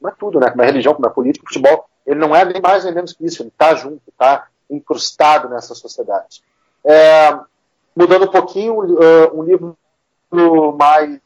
como 0.00 0.12
é 0.12 0.14
tudo, 0.18 0.40
né? 0.40 0.50
Como 0.50 0.62
é 0.62 0.66
religião, 0.66 0.94
como 0.94 1.06
é 1.06 1.10
política, 1.10 1.44
o 1.44 1.48
futebol, 1.48 1.88
ele 2.06 2.18
não 2.18 2.34
é 2.34 2.44
nem 2.44 2.60
mais 2.60 2.84
nem 2.84 2.94
menos 2.94 3.12
que 3.12 3.24
isso, 3.24 3.42
ele 3.42 3.50
está 3.50 3.74
junto, 3.74 4.00
está 4.08 4.46
incrustado 4.70 5.48
nessa 5.48 5.74
sociedade. 5.74 6.42
É, 6.84 7.38
mudando 7.94 8.24
um 8.24 8.30
pouquinho, 8.30 8.74
uh, 8.74 9.38
um 9.38 9.42
livro 9.42 9.76
mais. 10.78 11.20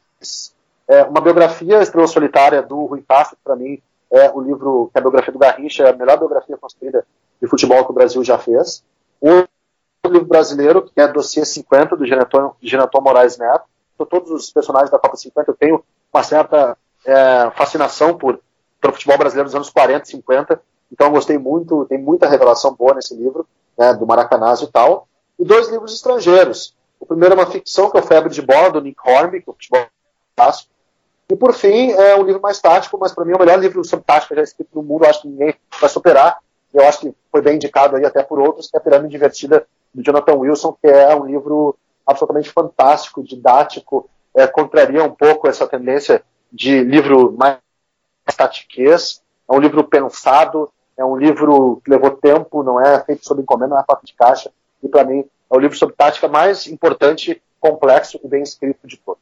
É, 0.87 1.03
uma 1.03 1.21
biografia 1.21 1.81
Estrela 1.81 2.07
Solitária 2.07 2.61
do 2.61 2.85
Rui 2.85 3.03
Castro, 3.07 3.37
para 3.43 3.55
mim, 3.55 3.81
é 4.11 4.29
o 4.31 4.39
livro 4.39 4.89
que 4.91 4.97
é 4.97 4.99
a 4.99 5.01
biografia 5.01 5.33
do 5.33 5.39
Garrincha, 5.39 5.83
é 5.83 5.89
a 5.89 5.95
melhor 5.95 6.17
biografia 6.17 6.57
construída 6.57 7.05
de 7.41 7.47
futebol 7.47 7.83
que 7.83 7.91
o 7.91 7.95
Brasil 7.95 8.23
já 8.23 8.37
fez. 8.37 8.83
Um 9.21 9.45
livro 10.07 10.27
brasileiro, 10.27 10.83
que 10.83 11.01
é 11.01 11.07
Dossiê 11.07 11.43
50, 11.43 11.95
do 11.95 12.05
Genaton 12.05 13.01
Moraes 13.01 13.37
Neto. 13.37 13.65
Todos 14.09 14.29
os 14.29 14.51
personagens 14.51 14.91
da 14.91 14.99
Copa 14.99 15.15
50, 15.15 15.49
eu 15.49 15.55
tenho 15.55 15.83
uma 16.13 16.21
certa 16.21 16.77
é, 17.05 17.49
fascinação 17.55 18.15
por, 18.15 18.39
pelo 18.85 18.93
futebol 18.93 19.17
brasileiro 19.17 19.47
dos 19.47 19.55
anos 19.55 19.69
40 19.69 20.03
e 20.03 20.11
50. 20.11 20.61
Então, 20.91 21.07
eu 21.07 21.11
gostei 21.11 21.37
muito, 21.37 21.85
tem 21.85 21.97
muita 21.97 22.27
revelação 22.27 22.73
boa 22.73 22.93
nesse 22.93 23.15
livro, 23.15 23.47
né, 23.77 23.93
do 23.93 24.05
Maracanãs 24.05 24.61
e 24.61 24.67
tal. 24.67 25.07
E 25.39 25.43
dois 25.43 25.69
livros 25.69 25.93
estrangeiros. 25.93 26.75
O 26.99 27.05
primeiro 27.05 27.33
é 27.33 27.37
uma 27.37 27.47
ficção, 27.47 27.89
que 27.89 27.97
é 27.97 27.99
o 27.99 28.03
Febre 28.03 28.31
de 28.31 28.41
Bola, 28.41 28.71
do 28.71 28.81
Nick 28.81 28.97
Hornby, 29.03 29.41
que 29.41 29.49
é 29.49 29.51
o 29.51 29.53
futebol 29.53 29.87
clássico. 30.35 30.69
E 31.29 31.35
por 31.35 31.53
fim, 31.53 31.91
é 31.91 32.15
um 32.15 32.23
livro 32.23 32.39
mais 32.39 32.61
tático, 32.61 32.97
mas 32.99 33.11
para 33.11 33.25
mim 33.25 33.33
é 33.33 33.35
o 33.35 33.39
melhor 33.39 33.57
livro 33.57 33.83
sobre 33.83 34.05
tática 34.05 34.35
já 34.35 34.43
escrito 34.43 34.69
no 34.75 34.83
mundo, 34.83 35.05
acho 35.05 35.23
que 35.23 35.27
ninguém 35.27 35.55
vai 35.81 35.89
superar. 35.89 36.37
Eu 36.71 36.87
acho 36.87 36.99
que 36.99 37.15
foi 37.31 37.41
bem 37.41 37.55
indicado 37.55 37.95
aí 37.95 38.05
até 38.05 38.21
por 38.21 38.39
outros, 38.39 38.69
que 38.69 38.77
é 38.77 38.79
a 38.79 38.83
Pirâmide 38.83 39.11
Divertida, 39.11 39.65
do 39.91 40.03
Jonathan 40.03 40.35
Wilson, 40.35 40.77
que 40.79 40.87
é 40.87 41.15
um 41.15 41.25
livro 41.25 41.75
absolutamente 42.05 42.51
fantástico, 42.51 43.23
didático, 43.23 44.07
é, 44.35 44.45
contraria 44.45 45.03
um 45.03 45.11
pouco 45.11 45.47
essa 45.47 45.67
tendência 45.67 46.21
de 46.51 46.83
livro 46.83 47.33
mais 47.35 47.57
tatiquez. 48.33 49.21
É 49.49 49.53
um 49.53 49.59
livro 49.59 49.83
pensado, 49.83 50.71
é 50.97 51.03
um 51.03 51.15
livro 51.15 51.81
que 51.83 51.91
levou 51.91 52.11
tempo, 52.11 52.63
não 52.63 52.79
é 52.79 53.03
feito 53.03 53.25
sob 53.25 53.41
encomenda, 53.41 53.75
não 53.75 53.81
é 53.81 53.85
fato 53.85 54.05
de 54.05 54.13
caixa. 54.13 54.51
E 54.81 54.87
para 54.87 55.03
mim 55.03 55.19
é 55.19 55.55
o 55.55 55.59
livro 55.59 55.77
sobre 55.77 55.95
tática 55.95 56.27
mais 56.27 56.67
importante, 56.67 57.41
complexo 57.59 58.19
e 58.23 58.27
bem 58.27 58.43
escrito 58.43 58.87
de 58.87 58.97
todos. 58.97 59.21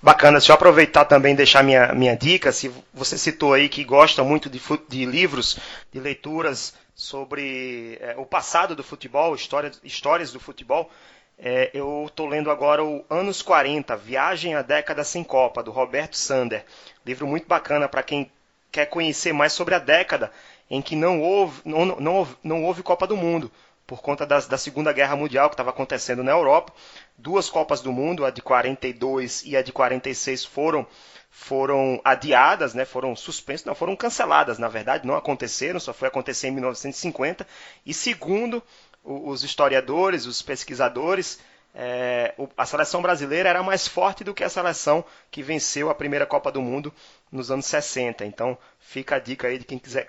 Bacana, 0.00 0.40
se 0.40 0.50
eu 0.50 0.54
aproveitar 0.54 1.04
também 1.04 1.34
e 1.34 1.36
deixar 1.36 1.62
minha, 1.62 1.92
minha 1.92 2.16
dica, 2.16 2.52
se 2.52 2.72
você 2.92 3.18
citou 3.18 3.52
aí 3.52 3.68
que 3.68 3.84
gosta 3.84 4.22
muito 4.22 4.48
de, 4.48 4.60
de 4.88 5.04
livros, 5.04 5.58
de 5.92 5.98
leituras 5.98 6.74
sobre 6.94 7.98
é, 8.00 8.14
o 8.16 8.24
passado 8.24 8.74
do 8.74 8.82
futebol, 8.82 9.34
história, 9.34 9.70
histórias 9.82 10.32
do 10.32 10.40
futebol, 10.40 10.90
é, 11.38 11.70
eu 11.74 12.06
estou 12.06 12.26
lendo 12.26 12.50
agora 12.50 12.82
o 12.82 13.04
Anos 13.10 13.42
40, 13.42 13.96
Viagem 13.96 14.54
à 14.54 14.62
Década 14.62 15.04
Sem 15.04 15.22
Copa, 15.22 15.62
do 15.62 15.70
Roberto 15.70 16.16
Sander. 16.16 16.64
Livro 17.04 17.26
muito 17.26 17.46
bacana 17.46 17.88
para 17.88 18.02
quem 18.02 18.30
quer 18.72 18.86
conhecer 18.86 19.32
mais 19.32 19.52
sobre 19.52 19.74
a 19.74 19.78
década 19.78 20.32
em 20.70 20.80
que 20.82 20.96
não 20.96 21.20
houve, 21.20 21.60
não, 21.64 21.84
não, 21.84 22.28
não 22.42 22.64
houve 22.64 22.82
Copa 22.82 23.06
do 23.06 23.16
Mundo 23.16 23.50
por 23.86 24.02
conta 24.02 24.26
das, 24.26 24.48
da 24.48 24.58
Segunda 24.58 24.92
Guerra 24.92 25.14
Mundial 25.14 25.48
que 25.48 25.54
estava 25.54 25.70
acontecendo 25.70 26.24
na 26.24 26.32
Europa. 26.32 26.72
Duas 27.16 27.48
Copas 27.48 27.80
do 27.80 27.92
Mundo, 27.92 28.24
a 28.24 28.30
de 28.30 28.42
42 28.42 29.44
e 29.44 29.56
a 29.56 29.62
de 29.62 29.72
46, 29.72 30.44
foram 30.44 30.86
foram 31.30 32.00
adiadas, 32.02 32.72
né, 32.72 32.86
foram 32.86 33.14
suspensas, 33.14 33.66
não, 33.66 33.74
foram 33.74 33.94
canceladas, 33.94 34.58
na 34.58 34.68
verdade, 34.68 35.06
não 35.06 35.14
aconteceram, 35.14 35.78
só 35.78 35.92
foi 35.92 36.08
acontecer 36.08 36.48
em 36.48 36.52
1950. 36.52 37.46
E 37.84 37.92
segundo 37.92 38.62
os 39.06 39.44
historiadores, 39.44 40.26
os 40.26 40.42
pesquisadores, 40.42 41.38
é, 41.78 42.34
a 42.56 42.64
seleção 42.66 43.02
brasileira 43.02 43.50
era 43.50 43.62
mais 43.62 43.86
forte 43.86 44.24
do 44.24 44.32
que 44.32 44.42
a 44.42 44.48
seleção 44.48 45.04
que 45.30 45.42
venceu 45.42 45.90
a 45.90 45.94
primeira 45.94 46.24
Copa 46.26 46.50
do 46.50 46.60
Mundo 46.60 46.92
nos 47.30 47.50
anos 47.50 47.66
60. 47.66 48.24
Então 48.24 48.58
fica 48.80 49.16
a 49.16 49.18
dica 49.18 49.46
aí 49.46 49.62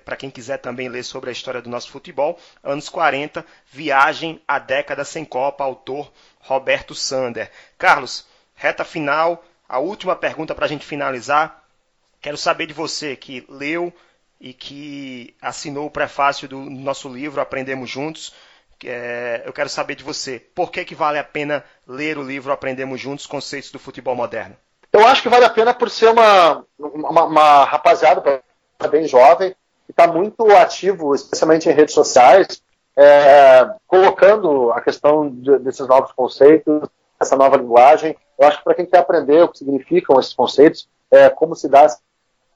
para 0.04 0.16
quem 0.16 0.32
quiser 0.32 0.58
também 0.58 0.88
ler 0.88 1.04
sobre 1.04 1.30
a 1.30 1.34
história 1.34 1.62
do 1.62 1.70
nosso 1.70 1.92
futebol. 1.92 2.40
Anos 2.64 2.90
40, 2.90 3.46
Viagem 3.72 4.42
à 4.48 4.58
Década 4.60 5.04
Sem 5.04 5.26
Copa, 5.26 5.64
autor 5.64 6.12
Roberto 6.40 6.96
Sander. 6.96 7.52
Carlos, 7.78 8.26
reta 8.56 8.86
final, 8.86 9.44
a 9.68 9.78
última 9.78 10.16
pergunta 10.16 10.56
para 10.56 10.66
a 10.66 10.70
gente 10.70 10.86
finalizar. 10.86 11.64
Quero 12.22 12.38
saber 12.38 12.66
de 12.66 12.74
você 12.74 13.16
que 13.16 13.46
leu 13.48 13.94
e 14.40 14.54
que 14.54 15.36
assinou 15.42 15.88
o 15.88 15.92
prefácio 15.92 16.48
do 16.48 16.58
nosso 16.58 17.10
livro 17.10 17.42
Aprendemos 17.42 17.90
Juntos 17.90 18.34
é, 18.86 19.44
eu 19.46 19.54
quero 19.54 19.70
saber 19.70 19.96
de 19.96 20.04
você, 20.04 20.40
por 20.54 20.72
que, 20.72 20.86
que 20.86 20.96
vale 20.96 21.18
a 21.18 21.24
pena 21.24 21.63
ler 21.88 22.18
o 22.18 22.24
livro 22.24 22.52
Aprendemos 22.52 23.00
Juntos 23.00 23.26
Conceitos 23.26 23.72
do 23.72 23.80
Futebol 23.80 24.16
Moderno? 24.16 24.56
Eu 24.92 25.06
acho 25.06 25.22
que 25.22 25.30
vale 25.30 25.46
a 25.46 25.50
pena 25.50 25.74
por 25.74 25.90
ser 25.90 26.10
uma, 26.10 26.63
uma, 26.78 27.24
uma 27.24 27.63
rapaziada 27.66 28.42
bem 28.90 29.08
jovem, 29.08 29.56
que 29.86 29.92
está 29.92 30.08
muito 30.08 30.46
ativo, 30.56 31.16
especialmente 31.16 31.70
em 31.70 31.74
redes 31.74 31.94
sociais, 31.94 32.62
é, 32.96 33.70
colocando 33.88 34.72
a 34.72 34.82
questão 34.82 35.30
de, 35.30 35.58
desses 35.60 35.88
novos 35.88 36.12
conceitos, 36.12 36.90
essa 37.20 37.36
nova 37.36 37.58
linguagem. 37.58 38.16
Eu 38.38 38.48
acho 38.48 38.58
que 38.58 38.63
para 38.63 38.76
quem 38.76 38.86
quer 38.86 39.00
aprender 39.00 39.44
o 39.44 39.48
que 39.48 39.60
significam 39.60 40.20
esses 40.20 40.34
conceitos, 40.34 40.88
é, 41.12 41.30
como 41.30 41.56
se 41.56 41.68
dá 41.68 41.84
essa 41.84 42.00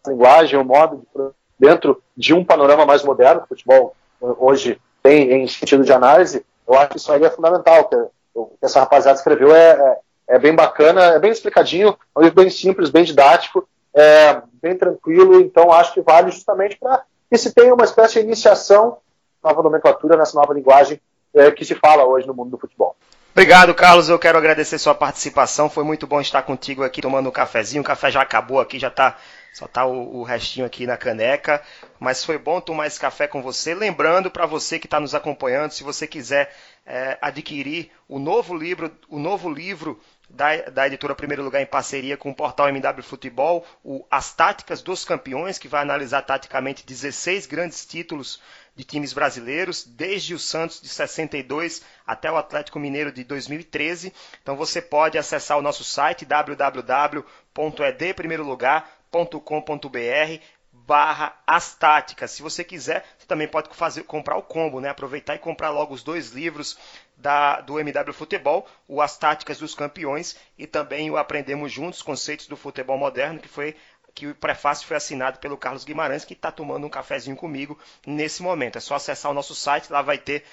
linguagem, 0.07 0.59
o 0.59 0.65
modo 0.65 1.03
de, 1.15 1.29
dentro 1.67 2.01
de 2.17 2.33
um 2.33 2.43
panorama 2.43 2.85
mais 2.85 3.03
moderno, 3.03 3.45
futebol 3.47 3.95
hoje 4.19 4.79
tem 5.01 5.31
em 5.31 5.47
sentido 5.47 5.83
de 5.83 5.91
análise, 5.91 6.45
eu 6.67 6.77
acho 6.77 6.89
que 6.89 6.97
isso 6.97 7.11
aí 7.11 7.23
é 7.23 7.29
fundamental. 7.29 7.85
Que, 7.85 7.95
o 8.33 8.45
que 8.45 8.65
essa 8.65 8.79
rapaziada 8.79 9.17
escreveu 9.17 9.53
é, 9.53 9.71
é, 9.71 10.35
é, 10.35 10.39
bem 10.39 10.55
bacana, 10.55 11.01
é 11.13 11.19
bem 11.19 11.31
explicadinho, 11.31 11.89
é 11.89 12.19
um 12.19 12.21
livro 12.21 12.35
bem 12.35 12.49
simples, 12.49 12.89
bem 12.89 13.03
didático, 13.03 13.67
é, 13.93 14.41
bem 14.61 14.77
tranquilo, 14.77 15.41
então 15.41 15.71
acho 15.71 15.93
que 15.93 16.01
vale 16.01 16.31
justamente 16.31 16.77
para 16.77 17.03
que 17.29 17.37
se 17.37 17.53
tenha 17.53 17.73
uma 17.73 17.83
espécie 17.83 18.19
de 18.19 18.25
iniciação, 18.25 18.97
nova 19.43 19.61
nomenclatura 19.63 20.17
nessa 20.17 20.37
nova 20.37 20.53
linguagem 20.53 20.99
é, 21.33 21.51
que 21.51 21.65
se 21.65 21.75
fala 21.75 22.05
hoje 22.05 22.27
no 22.27 22.33
mundo 22.33 22.51
do 22.51 22.57
futebol. 22.57 22.95
Obrigado, 23.31 23.73
Carlos. 23.73 24.09
Eu 24.09 24.19
quero 24.19 24.37
agradecer 24.37 24.77
sua 24.77 24.93
participação. 24.93 25.69
Foi 25.69 25.85
muito 25.85 26.05
bom 26.05 26.19
estar 26.19 26.41
contigo 26.41 26.83
aqui 26.83 27.01
tomando 27.01 27.29
um 27.29 27.31
cafezinho. 27.31 27.81
O 27.81 27.85
café 27.85 28.11
já 28.11 28.21
acabou 28.21 28.59
aqui, 28.59 28.77
já 28.77 28.89
está 28.89 29.17
só 29.51 29.67
tá 29.67 29.85
o, 29.85 30.19
o, 30.19 30.23
restinho 30.23 30.65
aqui 30.65 30.87
na 30.87 30.95
caneca. 30.95 31.61
Mas 31.99 32.23
foi 32.23 32.37
bom 32.37 32.61
tomar 32.61 32.87
esse 32.87 32.97
café 32.99 33.27
com 33.27 33.41
você. 33.41 33.75
Lembrando 33.75 34.31
para 34.31 34.45
você 34.45 34.79
que 34.79 34.87
está 34.87 34.97
nos 34.99 35.13
acompanhando, 35.13 35.71
se 35.71 35.83
você 35.83 36.07
quiser 36.07 36.55
é, 36.85 37.17
adquirir 37.21 37.91
o 38.07 38.17
novo 38.17 38.55
livro, 38.55 38.89
o 39.09 39.19
novo 39.19 39.49
livro 39.49 39.99
da, 40.29 40.55
da, 40.69 40.87
editora 40.87 41.13
Primeiro 41.13 41.43
Lugar 41.43 41.61
em 41.61 41.65
parceria 41.65 42.15
com 42.15 42.29
o 42.29 42.35
portal 42.35 42.69
MW 42.69 43.03
Futebol, 43.03 43.65
o 43.83 44.05
As 44.09 44.33
Táticas 44.33 44.81
dos 44.81 45.03
Campeões, 45.03 45.59
que 45.59 45.67
vai 45.67 45.81
analisar 45.81 46.21
taticamente 46.21 46.85
16 46.85 47.45
grandes 47.45 47.85
títulos 47.85 48.41
de 48.73 48.85
times 48.85 49.11
brasileiros, 49.11 49.83
desde 49.83 50.33
o 50.33 50.39
Santos 50.39 50.79
de 50.79 50.87
62 50.87 51.81
até 52.07 52.31
o 52.31 52.37
Atlético 52.37 52.79
Mineiro 52.79 53.11
de 53.11 53.25
2013. 53.25 54.13
Então 54.41 54.55
você 54.55 54.81
pode 54.81 55.17
acessar 55.17 55.57
o 55.57 55.61
nosso 55.61 55.83
site 55.83 56.23
www.edprimeirolugar.com 56.23 59.00
com.br 59.11 60.41
barra 60.71 61.37
as 61.45 61.75
táticas. 61.75 62.31
Se 62.31 62.41
você 62.41 62.63
quiser, 62.63 63.05
você 63.17 63.27
também 63.27 63.47
pode 63.47 63.69
fazer, 63.75 64.03
comprar 64.03 64.37
o 64.37 64.41
combo, 64.41 64.79
né? 64.79 64.89
Aproveitar 64.89 65.35
e 65.35 65.39
comprar 65.39 65.69
logo 65.69 65.93
os 65.93 66.03
dois 66.03 66.29
livros 66.31 66.77
da, 67.17 67.61
do 67.61 67.79
MW 67.79 68.13
Futebol, 68.13 68.67
o 68.87 69.01
As 69.01 69.17
Táticas 69.17 69.59
dos 69.59 69.75
Campeões 69.75 70.37
e 70.57 70.65
também 70.65 71.11
o 71.11 71.17
Aprendemos 71.17 71.71
Juntos, 71.71 72.01
Conceitos 72.01 72.47
do 72.47 72.57
Futebol 72.57 72.97
Moderno, 72.97 73.39
que 73.39 73.47
foi 73.47 73.75
que 74.13 74.27
o 74.27 74.35
prefácio 74.35 74.87
foi 74.87 74.97
assinado 74.97 75.39
pelo 75.39 75.57
Carlos 75.57 75.85
Guimarães, 75.85 76.25
que 76.25 76.33
está 76.33 76.51
tomando 76.51 76.85
um 76.85 76.89
cafezinho 76.89 77.35
comigo 77.35 77.79
nesse 78.05 78.41
momento. 78.41 78.77
É 78.77 78.81
só 78.81 78.95
acessar 78.95 79.31
o 79.31 79.35
nosso 79.35 79.55
site, 79.55 79.91
lá 79.91 80.01
vai 80.01 80.17
ter 80.17 80.43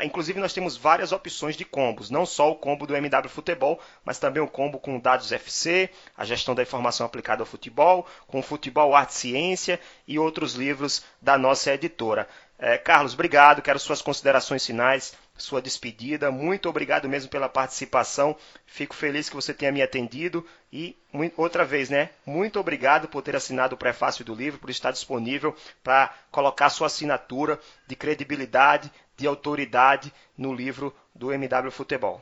Inclusive, 0.00 0.40
nós 0.40 0.52
temos 0.52 0.76
várias 0.76 1.12
opções 1.12 1.56
de 1.56 1.64
combos, 1.64 2.10
não 2.10 2.24
só 2.24 2.50
o 2.50 2.56
combo 2.56 2.86
do 2.86 2.96
MW 2.96 3.28
Futebol, 3.28 3.80
mas 4.04 4.18
também 4.18 4.42
o 4.42 4.48
combo 4.48 4.78
com 4.78 4.98
dados 4.98 5.32
FC, 5.32 5.90
a 6.16 6.24
gestão 6.24 6.54
da 6.54 6.62
informação 6.62 7.04
aplicada 7.06 7.42
ao 7.42 7.46
futebol, 7.46 8.06
com 8.26 8.42
Futebol 8.42 8.94
Arte 8.94 9.10
e 9.10 9.14
Ciência 9.14 9.80
e 10.06 10.18
outros 10.18 10.54
livros 10.54 11.04
da 11.20 11.36
nossa 11.36 11.72
editora. 11.74 12.28
É, 12.58 12.78
Carlos, 12.78 13.14
obrigado, 13.14 13.60
quero 13.60 13.78
suas 13.78 14.00
considerações 14.00 14.64
finais, 14.64 15.14
sua 15.36 15.60
despedida. 15.60 16.30
Muito 16.30 16.68
obrigado 16.68 17.08
mesmo 17.08 17.28
pela 17.28 17.48
participação. 17.48 18.36
Fico 18.66 18.94
feliz 18.94 19.28
que 19.28 19.34
você 19.34 19.52
tenha 19.52 19.72
me 19.72 19.82
atendido 19.82 20.46
e 20.72 20.96
outra 21.36 21.64
vez, 21.64 21.90
né? 21.90 22.10
Muito 22.24 22.60
obrigado 22.60 23.08
por 23.08 23.20
ter 23.20 23.34
assinado 23.34 23.74
o 23.74 23.78
prefácio 23.78 24.24
do 24.24 24.32
livro, 24.34 24.60
por 24.60 24.70
estar 24.70 24.92
disponível 24.92 25.56
para 25.82 26.14
colocar 26.30 26.70
sua 26.70 26.86
assinatura 26.86 27.58
de 27.86 27.96
credibilidade, 27.96 28.92
de 29.16 29.26
autoridade 29.26 30.12
no 30.36 30.52
livro 30.52 30.94
do 31.14 31.32
MW 31.32 31.70
Futebol. 31.70 32.20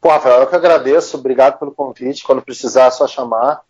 Pô, 0.00 0.08
Rafael, 0.08 0.40
eu 0.40 0.46
que 0.46 0.56
agradeço, 0.56 1.16
obrigado 1.16 1.58
pelo 1.58 1.72
convite. 1.72 2.24
Quando 2.24 2.42
precisar, 2.42 2.86
é 2.86 2.90
só 2.90 3.06
chamar. 3.06 3.62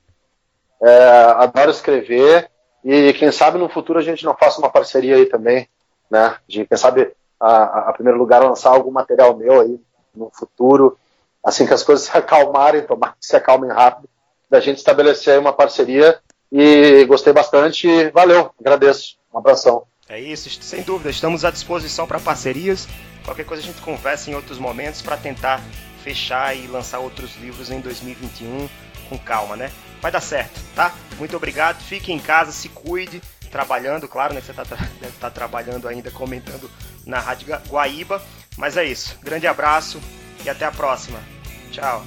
É, 0.83 1.09
adoro 1.37 1.71
escrever 1.71 2.51
e 2.85 3.13
quem 3.15 3.33
sabe 3.33 3.59
no 3.59 3.69
futuro 3.69 3.99
a 3.99 4.03
gente 4.03 4.25
não 4.25 4.37
faça 4.37 4.59
uma 4.59 4.71
parceria 4.71 5.17
aí 5.17 5.27
também, 5.27 5.69
né? 6.11 6.37
De 6.47 6.67
quem 6.67 6.77
sabe 6.77 7.13
a, 7.41 7.89
a 7.89 7.93
primeiro 7.93 8.19
lugar 8.19 8.43
lançar 8.43 8.71
algum 8.71 8.91
material 8.91 9.35
meu 9.37 9.61
aí 9.61 9.81
no 10.15 10.31
futuro, 10.33 10.99
assim 11.43 11.67
que 11.67 11.75
as 11.75 11.83
coisas 11.83 12.07
se 12.09 12.17
acalmarem, 12.17 12.83
tomar 12.83 13.17
que 13.19 13.27
se 13.27 13.37
acalmem 13.37 13.71
rápido, 13.71 14.09
da 14.49 14.61
gente 14.61 14.79
estabelecer 14.79 15.39
uma 15.39 15.53
parceria 15.53 16.19
e 16.53 17.05
gostei 17.07 17.33
bastante. 17.33 18.11
Valeu, 18.11 18.51
agradeço. 18.61 19.17
Um 19.33 19.39
abração. 19.39 19.85
É 20.09 20.21
isso, 20.21 20.49
sem 20.62 20.83
dúvida. 20.83 21.11
Estamos 21.11 21.45
à 21.45 21.51
disposição 21.51 22.07
para 22.07 22.21
parcerias. 22.21 22.88
Qualquer 23.25 23.45
coisa 23.45 23.62
a 23.62 23.66
gente 23.66 23.81
conversa 23.81 24.31
em 24.31 24.35
outros 24.35 24.59
momentos 24.59 25.03
para 25.03 25.16
tentar 25.16 25.61
fechar 26.05 26.57
e 26.57 26.69
lançar 26.69 27.01
outros 27.01 27.37
livros 27.37 27.71
em 27.71 27.81
2021 27.81 28.69
com 29.09 29.19
calma, 29.19 29.57
né? 29.57 29.73
Vai 30.01 30.12
dar 30.12 30.21
certo, 30.21 30.61
tá? 30.75 30.95
Muito 31.19 31.37
obrigado. 31.37 31.83
Fique 31.83 32.12
em 32.12 32.19
casa, 32.21 32.53
se 32.53 32.69
cuide, 32.69 33.21
trabalhando, 33.51 34.07
claro, 34.07 34.33
né? 34.33 34.40
Você 34.40 34.53
tá, 34.53 34.62
deve 35.01 35.09
estar 35.09 35.11
tá 35.19 35.31
trabalhando 35.31 35.88
ainda, 35.88 36.11
comentando 36.11 36.71
na 37.05 37.19
Rádio 37.19 37.49
Guaíba. 37.69 38.23
Mas 38.57 38.77
é 38.77 38.85
isso. 38.85 39.19
Grande 39.23 39.47
abraço 39.49 40.01
e 40.45 40.49
até 40.49 40.64
a 40.64 40.71
próxima. 40.71 41.19
Tchau. 41.73 42.07